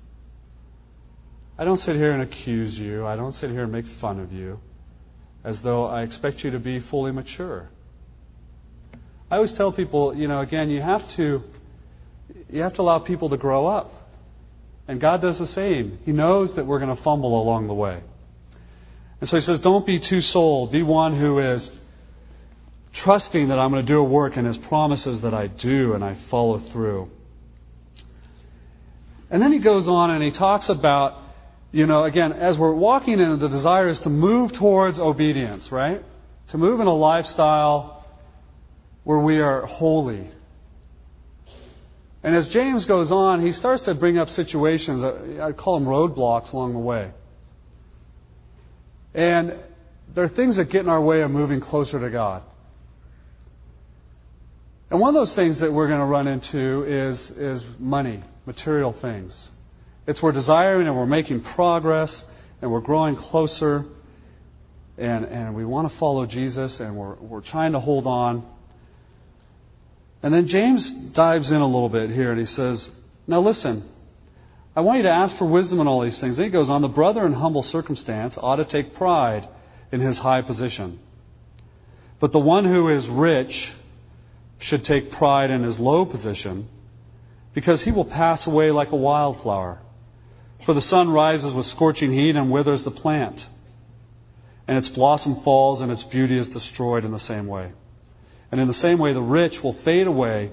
I 1.57 1.63
don't 1.63 1.77
sit 1.77 1.95
here 1.95 2.11
and 2.11 2.23
accuse 2.23 2.77
you. 2.77 3.05
I 3.05 3.15
don't 3.15 3.35
sit 3.35 3.51
here 3.51 3.63
and 3.63 3.71
make 3.71 3.85
fun 3.99 4.19
of 4.19 4.31
you 4.31 4.59
as 5.43 5.61
though 5.61 5.85
I 5.85 6.03
expect 6.03 6.43
you 6.43 6.51
to 6.51 6.59
be 6.59 6.79
fully 6.79 7.11
mature. 7.11 7.69
I 9.29 9.35
always 9.35 9.51
tell 9.53 9.71
people, 9.71 10.15
you 10.15 10.27
know, 10.27 10.41
again, 10.41 10.69
you 10.69 10.81
have 10.81 11.07
to 11.09 11.43
you 12.49 12.61
have 12.61 12.73
to 12.75 12.81
allow 12.81 12.99
people 12.99 13.29
to 13.29 13.37
grow 13.37 13.67
up. 13.67 13.93
And 14.87 14.99
God 14.99 15.21
does 15.21 15.39
the 15.39 15.47
same. 15.47 15.99
He 16.05 16.11
knows 16.11 16.53
that 16.55 16.65
we're 16.65 16.79
going 16.79 16.95
to 16.95 17.01
fumble 17.01 17.41
along 17.41 17.67
the 17.67 17.73
way. 17.73 18.01
And 19.19 19.29
so 19.29 19.37
he 19.37 19.41
says, 19.41 19.59
don't 19.59 19.85
be 19.85 19.99
too 19.99 20.21
sold. 20.21 20.71
Be 20.71 20.83
one 20.83 21.17
who 21.17 21.39
is 21.39 21.71
trusting 22.93 23.47
that 23.49 23.59
I'm 23.59 23.71
going 23.71 23.85
to 23.85 23.91
do 23.91 23.99
a 23.99 24.03
work 24.03 24.37
and 24.37 24.45
his 24.45 24.57
promises 24.57 25.21
that 25.21 25.33
I 25.33 25.47
do 25.47 25.93
and 25.93 26.03
I 26.03 26.17
follow 26.29 26.59
through. 26.59 27.09
And 29.29 29.41
then 29.41 29.51
he 29.51 29.59
goes 29.59 29.87
on 29.87 30.11
and 30.11 30.21
he 30.21 30.31
talks 30.31 30.67
about, 30.67 31.17
you 31.71 31.85
know, 31.85 32.03
again, 32.03 32.33
as 32.33 32.57
we're 32.57 32.73
walking 32.73 33.19
in, 33.19 33.39
the 33.39 33.47
desire 33.47 33.87
is 33.87 33.99
to 33.99 34.09
move 34.09 34.51
towards 34.51 34.99
obedience, 34.99 35.71
right? 35.71 36.03
To 36.49 36.57
move 36.57 36.81
in 36.81 36.87
a 36.87 36.93
lifestyle 36.93 38.05
where 39.05 39.19
we 39.19 39.39
are 39.39 39.65
holy. 39.65 40.29
And 42.23 42.35
as 42.35 42.47
James 42.49 42.85
goes 42.85 43.09
on, 43.11 43.41
he 43.41 43.53
starts 43.53 43.85
to 43.85 43.95
bring 43.95 44.17
up 44.17 44.29
situations, 44.29 45.03
I 45.41 45.53
call 45.53 45.79
them 45.79 45.87
roadblocks 45.87 46.51
along 46.51 46.73
the 46.73 46.79
way. 46.79 47.11
And 49.13 49.55
there 50.13 50.25
are 50.25 50.29
things 50.29 50.57
that 50.57 50.65
get 50.65 50.81
in 50.81 50.89
our 50.89 51.01
way 51.01 51.21
of 51.21 51.31
moving 51.31 51.61
closer 51.61 51.99
to 51.99 52.09
God. 52.09 52.43
And 54.91 54.99
one 54.99 55.15
of 55.15 55.21
those 55.21 55.33
things 55.35 55.59
that 55.59 55.71
we're 55.71 55.87
going 55.87 56.01
to 56.01 56.05
run 56.05 56.27
into 56.27 56.83
is, 56.83 57.31
is 57.31 57.63
money, 57.79 58.21
material 58.45 58.91
things. 58.91 59.49
It's 60.05 60.21
we're 60.21 60.33
desiring 60.33 60.85
and 60.85 60.97
we're 60.97 61.05
making 61.05 61.43
progress 61.43 62.25
and 62.61 62.69
we're 62.69 62.81
growing 62.81 63.15
closer 63.15 63.85
and, 64.97 65.23
and 65.23 65.55
we 65.55 65.63
want 65.63 65.89
to 65.89 65.97
follow 65.97 66.25
Jesus 66.25 66.81
and 66.81 66.97
we're, 66.97 67.15
we're 67.15 67.39
trying 67.39 67.71
to 67.71 67.79
hold 67.79 68.05
on. 68.05 68.45
And 70.21 70.33
then 70.33 70.47
James 70.47 70.91
dives 71.13 71.51
in 71.51 71.61
a 71.61 71.65
little 71.65 71.87
bit 71.87 72.09
here 72.09 72.31
and 72.31 72.39
he 72.41 72.45
says, 72.45 72.89
Now 73.27 73.39
listen, 73.39 73.89
I 74.75 74.81
want 74.81 74.97
you 74.97 75.03
to 75.03 75.09
ask 75.09 75.37
for 75.37 75.45
wisdom 75.45 75.79
in 75.79 75.87
all 75.87 76.01
these 76.01 76.19
things. 76.19 76.35
Then 76.35 76.47
he 76.47 76.51
goes 76.51 76.69
on, 76.69 76.81
the 76.81 76.89
brother 76.89 77.25
in 77.25 77.31
humble 77.31 77.63
circumstance 77.63 78.37
ought 78.37 78.57
to 78.57 78.65
take 78.65 78.95
pride 78.95 79.47
in 79.89 80.01
his 80.01 80.19
high 80.19 80.41
position. 80.41 80.99
But 82.19 82.33
the 82.33 82.39
one 82.39 82.65
who 82.65 82.89
is 82.89 83.07
rich 83.07 83.71
should 84.61 84.85
take 84.85 85.11
pride 85.11 85.49
in 85.49 85.63
his 85.63 85.79
low 85.79 86.05
position, 86.05 86.69
because 87.53 87.81
he 87.81 87.91
will 87.91 88.05
pass 88.05 88.45
away 88.47 88.71
like 88.71 88.91
a 88.91 88.95
wildflower. 88.95 89.79
For 90.65 90.73
the 90.75 90.81
sun 90.81 91.09
rises 91.09 91.53
with 91.53 91.65
scorching 91.65 92.13
heat 92.13 92.35
and 92.35 92.51
withers 92.51 92.83
the 92.83 92.91
plant, 92.91 93.47
and 94.67 94.77
its 94.77 94.87
blossom 94.89 95.41
falls 95.41 95.81
and 95.81 95.91
its 95.91 96.03
beauty 96.03 96.37
is 96.37 96.47
destroyed 96.47 97.03
in 97.03 97.11
the 97.11 97.19
same 97.19 97.47
way. 97.47 97.71
And 98.51 98.61
in 98.61 98.67
the 98.67 98.73
same 98.73 98.99
way, 98.99 99.13
the 99.13 99.21
rich 99.21 99.63
will 99.63 99.73
fade 99.73 100.05
away 100.05 100.51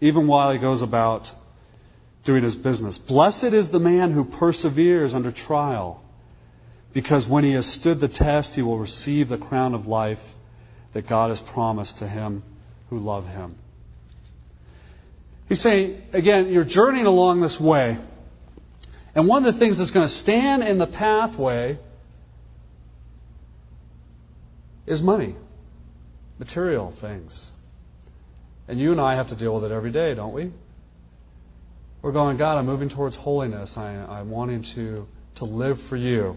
even 0.00 0.26
while 0.26 0.50
he 0.50 0.58
goes 0.58 0.80
about 0.80 1.30
doing 2.24 2.42
his 2.42 2.54
business. 2.54 2.96
Blessed 2.98 3.44
is 3.44 3.68
the 3.68 3.78
man 3.78 4.12
who 4.12 4.24
perseveres 4.24 5.12
under 5.12 5.30
trial, 5.30 6.02
because 6.94 7.26
when 7.26 7.44
he 7.44 7.52
has 7.52 7.66
stood 7.66 8.00
the 8.00 8.08
test, 8.08 8.54
he 8.54 8.62
will 8.62 8.78
receive 8.78 9.28
the 9.28 9.36
crown 9.36 9.74
of 9.74 9.86
life 9.86 10.20
that 10.94 11.06
God 11.06 11.28
has 11.28 11.40
promised 11.40 11.98
to 11.98 12.08
him 12.08 12.42
who 12.92 12.98
love 12.98 13.26
him. 13.26 13.56
He's 15.48 15.62
saying, 15.62 16.02
again, 16.12 16.50
you're 16.50 16.64
journeying 16.64 17.06
along 17.06 17.40
this 17.40 17.58
way. 17.58 17.98
And 19.14 19.26
one 19.26 19.46
of 19.46 19.54
the 19.54 19.58
things 19.58 19.78
that's 19.78 19.90
going 19.90 20.06
to 20.06 20.14
stand 20.16 20.62
in 20.62 20.76
the 20.76 20.86
pathway 20.86 21.78
is 24.86 25.00
money, 25.00 25.36
material 26.38 26.92
things. 27.00 27.46
And 28.68 28.78
you 28.78 28.92
and 28.92 29.00
I 29.00 29.14
have 29.14 29.28
to 29.28 29.36
deal 29.36 29.54
with 29.54 29.64
it 29.64 29.74
every 29.74 29.90
day, 29.90 30.12
don't 30.12 30.34
we? 30.34 30.52
We're 32.02 32.12
going, 32.12 32.36
God, 32.36 32.58
I'm 32.58 32.66
moving 32.66 32.90
towards 32.90 33.16
holiness. 33.16 33.74
I, 33.74 33.88
I'm 33.88 34.28
wanting 34.28 34.64
to, 34.74 35.08
to 35.36 35.44
live 35.46 35.80
for 35.88 35.96
you. 35.96 36.36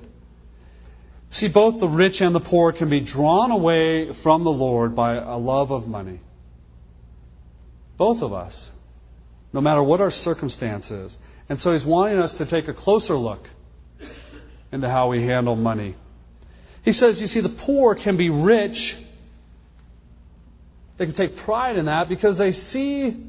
See, 1.31 1.49
both 1.49 1.81
the 1.81 1.89
rich 1.89 2.21
and 2.21 2.33
the 2.33 2.39
poor 2.39 2.71
can 2.71 2.89
be 2.89 3.01
drawn 3.01 3.51
away 3.51 4.13
from 4.23 4.45
the 4.45 4.51
Lord 4.51 4.95
by 4.95 5.15
a 5.15 5.35
love 5.35 5.71
of 5.71 5.85
money. 5.85 6.21
Both 7.97 8.21
of 8.21 8.33
us, 8.33 8.71
no 9.53 9.61
matter 9.61 9.81
what 9.81 10.01
our 10.01 10.11
circumstances. 10.11 11.17
And 11.47 11.59
so 11.59 11.73
he's 11.73 11.85
wanting 11.85 12.19
us 12.19 12.33
to 12.35 12.45
take 12.45 12.67
a 12.67 12.73
closer 12.73 13.15
look 13.15 13.47
into 14.71 14.89
how 14.89 15.09
we 15.09 15.23
handle 15.23 15.55
money. 15.55 15.95
He 16.83 16.91
says, 16.91 17.19
you 17.19 17.27
see, 17.27 17.39
the 17.41 17.49
poor 17.49 17.95
can 17.95 18.17
be 18.17 18.29
rich. 18.29 18.95
They 20.97 21.05
can 21.05 21.15
take 21.15 21.37
pride 21.37 21.77
in 21.77 21.85
that 21.85 22.09
because 22.09 22.37
they 22.37 22.51
see 22.51 23.27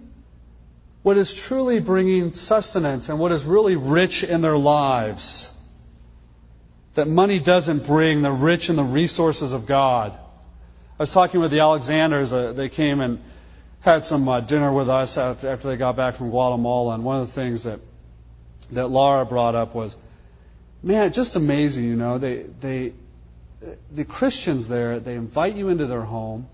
what 1.02 1.16
is 1.16 1.32
truly 1.32 1.78
bringing 1.78 2.34
sustenance 2.34 3.08
and 3.08 3.18
what 3.18 3.30
is 3.32 3.44
really 3.44 3.76
rich 3.76 4.24
in 4.24 4.42
their 4.42 4.58
lives. 4.58 5.48
That 6.96 7.06
money 7.06 7.38
doesn't 7.38 7.86
bring. 7.86 8.22
They're 8.22 8.32
rich 8.32 8.68
in 8.68 8.76
the 8.76 8.82
resources 8.82 9.52
of 9.52 9.66
God. 9.66 10.12
I 10.12 11.02
was 11.02 11.10
talking 11.10 11.40
with 11.40 11.50
the 11.50 11.60
Alexanders. 11.60 12.32
Uh, 12.32 12.54
they 12.56 12.68
came 12.68 13.00
and 13.00 13.20
had 13.86 14.04
some 14.04 14.28
uh, 14.28 14.40
dinner 14.40 14.72
with 14.72 14.88
us 14.88 15.16
after, 15.16 15.56
they 15.56 15.76
got 15.76 15.96
back 15.96 16.16
from 16.16 16.30
Guatemala, 16.30 16.94
and 16.94 17.04
one 17.04 17.20
of 17.20 17.28
the 17.28 17.34
things 17.34 17.62
that 17.62 17.78
that 18.72 18.88
Laura 18.88 19.24
brought 19.24 19.54
up 19.54 19.76
was, 19.76 19.96
man, 20.82 21.12
just 21.12 21.36
amazing. 21.36 21.84
You 21.84 21.94
know, 21.94 22.18
they 22.18 22.46
they 22.60 22.94
the 23.94 24.04
Christians 24.04 24.66
there 24.66 24.98
they 24.98 25.14
invite 25.14 25.54
you 25.56 25.68
into 25.68 25.86
their 25.86 26.02
home. 26.02 26.48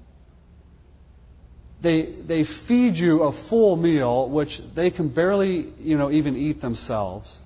They 1.81 2.17
they 2.27 2.45
feed 2.45 2.97
you 2.97 3.23
a 3.23 3.33
full 3.49 3.77
meal, 3.77 4.29
which 4.29 4.61
they 4.75 4.91
can 4.91 5.09
barely 5.09 5.73
you 5.79 5.97
know 5.97 6.11
even 6.11 6.37
eat 6.37 6.61
themselves. 6.61 7.39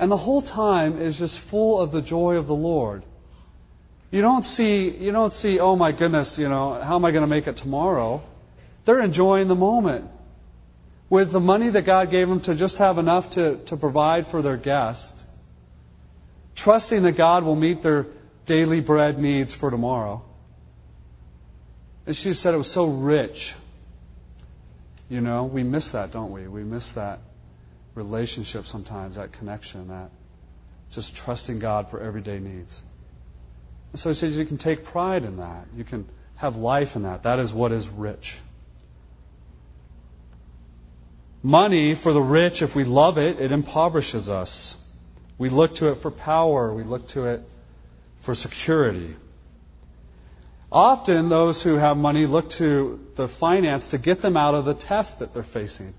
And 0.00 0.10
the 0.10 0.16
whole 0.16 0.42
time 0.42 1.00
is 1.00 1.16
just 1.16 1.38
full 1.48 1.80
of 1.80 1.92
the 1.92 2.02
joy 2.02 2.34
of 2.34 2.48
the 2.48 2.54
Lord. 2.54 3.04
You 4.10 4.20
don't 4.20 4.44
see, 4.44 4.90
you 4.90 5.12
don't 5.12 5.32
see, 5.32 5.60
oh 5.60 5.76
my 5.76 5.92
goodness, 5.92 6.36
you 6.36 6.48
know, 6.48 6.82
how 6.82 6.96
am 6.96 7.04
I 7.04 7.12
going 7.12 7.22
to 7.22 7.28
make 7.28 7.46
it 7.46 7.56
tomorrow? 7.56 8.22
They're 8.84 9.00
enjoying 9.00 9.48
the 9.48 9.54
moment. 9.54 10.10
With 11.08 11.30
the 11.30 11.40
money 11.40 11.70
that 11.70 11.82
God 11.82 12.10
gave 12.10 12.28
them 12.28 12.40
to 12.42 12.54
just 12.54 12.76
have 12.78 12.98
enough 12.98 13.30
to, 13.32 13.64
to 13.66 13.76
provide 13.76 14.28
for 14.30 14.40
their 14.40 14.56
guests, 14.56 15.12
trusting 16.56 17.02
that 17.02 17.16
God 17.16 17.44
will 17.44 17.56
meet 17.56 17.82
their 17.82 18.06
daily 18.46 18.80
bread 18.80 19.18
needs 19.18 19.54
for 19.54 19.70
tomorrow. 19.70 20.22
And 22.06 22.16
she 22.16 22.32
said 22.32 22.54
it 22.54 22.56
was 22.56 22.70
so 22.70 22.86
rich. 22.86 23.54
You 25.08 25.20
know, 25.20 25.44
we 25.44 25.62
miss 25.62 25.86
that, 25.88 26.12
don't 26.12 26.32
we? 26.32 26.48
We 26.48 26.64
miss 26.64 26.88
that 26.92 27.20
relationship 27.94 28.66
sometimes, 28.66 29.16
that 29.16 29.32
connection, 29.34 29.88
that 29.88 30.10
just 30.92 31.14
trusting 31.16 31.58
God 31.58 31.90
for 31.90 32.00
everyday 32.00 32.38
needs. 32.38 32.82
And 33.92 34.00
so 34.00 34.10
he 34.10 34.14
says 34.14 34.34
you 34.34 34.46
can 34.46 34.58
take 34.58 34.84
pride 34.86 35.24
in 35.24 35.36
that. 35.36 35.66
You 35.76 35.84
can 35.84 36.08
have 36.36 36.56
life 36.56 36.96
in 36.96 37.02
that. 37.02 37.24
That 37.24 37.38
is 37.38 37.52
what 37.52 37.72
is 37.72 37.86
rich. 37.88 38.34
Money 41.42 41.96
for 41.96 42.12
the 42.12 42.22
rich, 42.22 42.62
if 42.62 42.74
we 42.74 42.84
love 42.84 43.18
it, 43.18 43.40
it 43.40 43.50
impoverishes 43.50 44.28
us. 44.28 44.76
We 45.38 45.50
look 45.50 45.74
to 45.76 45.88
it 45.88 46.00
for 46.00 46.10
power, 46.10 46.72
we 46.72 46.84
look 46.84 47.08
to 47.08 47.24
it 47.24 47.42
for 48.24 48.34
security. 48.34 49.16
Often, 50.70 51.28
those 51.28 51.60
who 51.62 51.74
have 51.74 51.96
money 51.96 52.26
look 52.26 52.48
to 52.50 53.00
the 53.16 53.28
finance 53.28 53.86
to 53.88 53.98
get 53.98 54.22
them 54.22 54.36
out 54.36 54.54
of 54.54 54.64
the 54.64 54.74
test 54.74 55.18
that 55.18 55.34
they're 55.34 55.42
facing. 55.42 55.94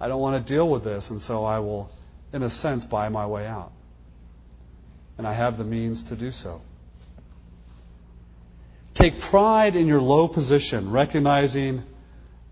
I 0.00 0.08
don't 0.08 0.20
want 0.20 0.44
to 0.44 0.52
deal 0.52 0.68
with 0.68 0.84
this, 0.84 1.08
and 1.08 1.22
so 1.22 1.44
I 1.44 1.60
will, 1.60 1.90
in 2.32 2.42
a 2.42 2.50
sense, 2.50 2.84
buy 2.84 3.08
my 3.08 3.26
way 3.26 3.46
out. 3.46 3.72
And 5.16 5.26
I 5.26 5.32
have 5.32 5.58
the 5.58 5.64
means 5.64 6.02
to 6.04 6.16
do 6.16 6.30
so. 6.30 6.60
Take 8.94 9.20
pride 9.22 9.76
in 9.76 9.86
your 9.86 10.02
low 10.02 10.28
position, 10.28 10.90
recognizing 10.90 11.84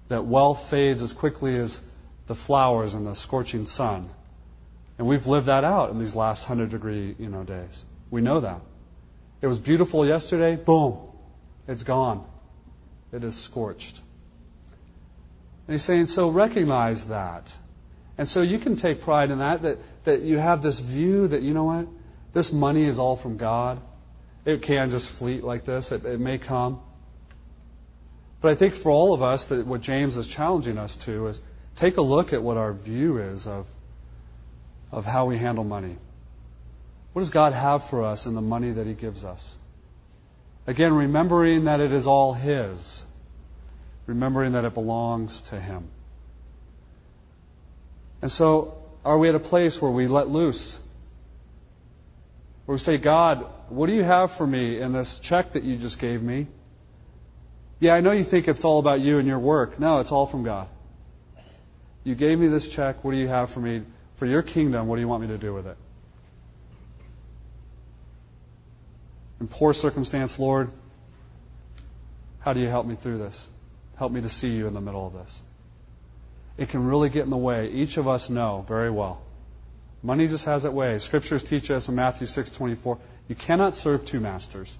that 0.08 0.26
wealth 0.26 0.60
fades 0.70 1.02
as 1.02 1.12
quickly 1.12 1.56
as 1.56 1.80
the 2.26 2.34
flowers 2.34 2.94
in 2.94 3.04
the 3.04 3.14
scorching 3.14 3.66
sun. 3.66 4.10
And 4.98 5.06
we've 5.06 5.26
lived 5.26 5.46
that 5.46 5.64
out 5.64 5.90
in 5.90 5.98
these 5.98 6.14
last 6.14 6.40
100 6.48 6.70
degree 6.70 7.14
you 7.18 7.28
know, 7.28 7.44
days. 7.44 7.84
We 8.10 8.20
know 8.20 8.40
that. 8.40 8.60
It 9.42 9.46
was 9.46 9.58
beautiful 9.58 10.06
yesterday, 10.06 10.56
boom, 10.56 10.98
it's 11.68 11.82
gone. 11.82 12.24
It 13.12 13.22
is 13.22 13.36
scorched. 13.44 14.00
And 15.66 15.74
he's 15.74 15.84
saying, 15.84 16.06
so 16.06 16.30
recognize 16.30 17.02
that. 17.04 17.52
And 18.18 18.28
so 18.28 18.40
you 18.40 18.58
can 18.58 18.76
take 18.76 19.02
pride 19.02 19.30
in 19.30 19.38
that, 19.40 19.62
that, 19.62 19.78
that 20.04 20.22
you 20.22 20.38
have 20.38 20.62
this 20.62 20.78
view 20.78 21.28
that, 21.28 21.42
you 21.42 21.52
know 21.52 21.64
what, 21.64 21.86
this 22.32 22.50
money 22.50 22.84
is 22.84 22.98
all 22.98 23.16
from 23.16 23.36
God. 23.36 23.80
It 24.44 24.62
can 24.62 24.90
just 24.90 25.10
fleet 25.18 25.44
like 25.44 25.66
this, 25.66 25.90
it, 25.92 26.04
it 26.04 26.20
may 26.20 26.38
come. 26.38 26.80
But 28.46 28.52
I 28.52 28.58
think 28.60 28.80
for 28.84 28.92
all 28.92 29.12
of 29.12 29.24
us, 29.24 29.44
that 29.46 29.66
what 29.66 29.80
James 29.80 30.16
is 30.16 30.24
challenging 30.28 30.78
us 30.78 30.94
to 31.04 31.26
is 31.26 31.40
take 31.74 31.96
a 31.96 32.00
look 32.00 32.32
at 32.32 32.40
what 32.40 32.56
our 32.56 32.72
view 32.72 33.18
is 33.18 33.44
of, 33.44 33.66
of 34.92 35.04
how 35.04 35.26
we 35.26 35.36
handle 35.36 35.64
money. 35.64 35.96
What 37.12 37.22
does 37.22 37.30
God 37.30 37.54
have 37.54 37.90
for 37.90 38.04
us 38.04 38.24
in 38.24 38.36
the 38.36 38.40
money 38.40 38.70
that 38.70 38.86
He 38.86 38.94
gives 38.94 39.24
us? 39.24 39.56
Again, 40.64 40.92
remembering 40.92 41.64
that 41.64 41.80
it 41.80 41.92
is 41.92 42.06
all 42.06 42.34
His, 42.34 42.78
remembering 44.06 44.52
that 44.52 44.64
it 44.64 44.74
belongs 44.74 45.42
to 45.50 45.60
Him. 45.60 45.88
And 48.22 48.30
so, 48.30 48.78
are 49.04 49.18
we 49.18 49.28
at 49.28 49.34
a 49.34 49.40
place 49.40 49.82
where 49.82 49.90
we 49.90 50.06
let 50.06 50.28
loose? 50.28 50.78
Where 52.66 52.76
we 52.76 52.80
say, 52.80 52.96
God, 52.96 53.44
what 53.70 53.88
do 53.88 53.92
you 53.92 54.04
have 54.04 54.36
for 54.36 54.46
me 54.46 54.80
in 54.80 54.92
this 54.92 55.18
check 55.24 55.54
that 55.54 55.64
you 55.64 55.78
just 55.78 55.98
gave 55.98 56.22
me? 56.22 56.46
Yeah, 57.78 57.92
I 57.92 58.00
know 58.00 58.12
you 58.12 58.24
think 58.24 58.48
it's 58.48 58.64
all 58.64 58.78
about 58.78 59.00
you 59.00 59.18
and 59.18 59.28
your 59.28 59.38
work. 59.38 59.78
No, 59.78 60.00
it's 60.00 60.10
all 60.10 60.26
from 60.26 60.44
God. 60.44 60.68
You 62.04 62.14
gave 62.14 62.38
me 62.38 62.48
this 62.48 62.66
check. 62.68 63.04
What 63.04 63.10
do 63.12 63.18
you 63.18 63.28
have 63.28 63.50
for 63.50 63.60
me? 63.60 63.82
For 64.18 64.26
your 64.26 64.42
kingdom, 64.42 64.86
what 64.86 64.96
do 64.96 65.02
you 65.02 65.08
want 65.08 65.22
me 65.22 65.28
to 65.28 65.38
do 65.38 65.52
with 65.52 65.66
it? 65.66 65.76
In 69.40 69.48
poor 69.48 69.74
circumstance, 69.74 70.38
Lord, 70.38 70.70
how 72.38 72.54
do 72.54 72.60
you 72.60 72.68
help 72.68 72.86
me 72.86 72.96
through 73.02 73.18
this? 73.18 73.48
Help 73.98 74.12
me 74.12 74.22
to 74.22 74.30
see 74.30 74.48
you 74.48 74.66
in 74.66 74.72
the 74.72 74.80
middle 74.80 75.06
of 75.06 75.12
this. 75.12 75.40
It 76.56 76.70
can 76.70 76.86
really 76.86 77.10
get 77.10 77.24
in 77.24 77.30
the 77.30 77.36
way. 77.36 77.68
Each 77.68 77.98
of 77.98 78.08
us 78.08 78.30
know 78.30 78.64
very 78.66 78.90
well. 78.90 79.20
Money 80.02 80.28
just 80.28 80.44
has 80.44 80.64
its 80.64 80.72
way. 80.72 80.98
Scriptures 81.00 81.42
teach 81.42 81.70
us 81.70 81.88
in 81.88 81.94
Matthew 81.94 82.26
6:24, 82.26 82.98
you 83.28 83.34
cannot 83.34 83.76
serve 83.76 84.06
two 84.06 84.20
masters. 84.20 84.74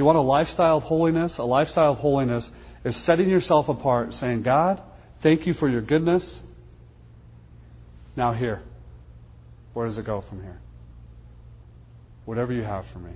You 0.00 0.06
want 0.06 0.16
a 0.16 0.22
lifestyle 0.22 0.78
of 0.78 0.84
holiness? 0.84 1.36
A 1.36 1.42
lifestyle 1.42 1.92
of 1.92 1.98
holiness 1.98 2.50
is 2.86 2.96
setting 2.96 3.28
yourself 3.28 3.68
apart, 3.68 4.14
saying, 4.14 4.40
God, 4.40 4.80
thank 5.22 5.46
you 5.46 5.52
for 5.52 5.68
your 5.68 5.82
goodness. 5.82 6.40
Now, 8.16 8.32
here. 8.32 8.62
Where 9.74 9.86
does 9.86 9.98
it 9.98 10.06
go 10.06 10.22
from 10.22 10.42
here? 10.42 10.58
Whatever 12.24 12.54
you 12.54 12.62
have 12.62 12.86
for 12.94 12.98
me. 12.98 13.12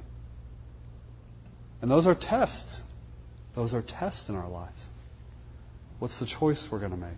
And 1.81 1.91
those 1.91 2.07
are 2.07 2.15
tests. 2.15 2.83
Those 3.55 3.73
are 3.73 3.81
tests 3.81 4.29
in 4.29 4.35
our 4.35 4.51
lives. 4.51 4.83
What's 6.01 6.19
the 6.19 6.27
choice 6.27 6.69
we're 6.71 6.81
going 6.81 6.91
to 6.91 6.99
make? 6.99 7.17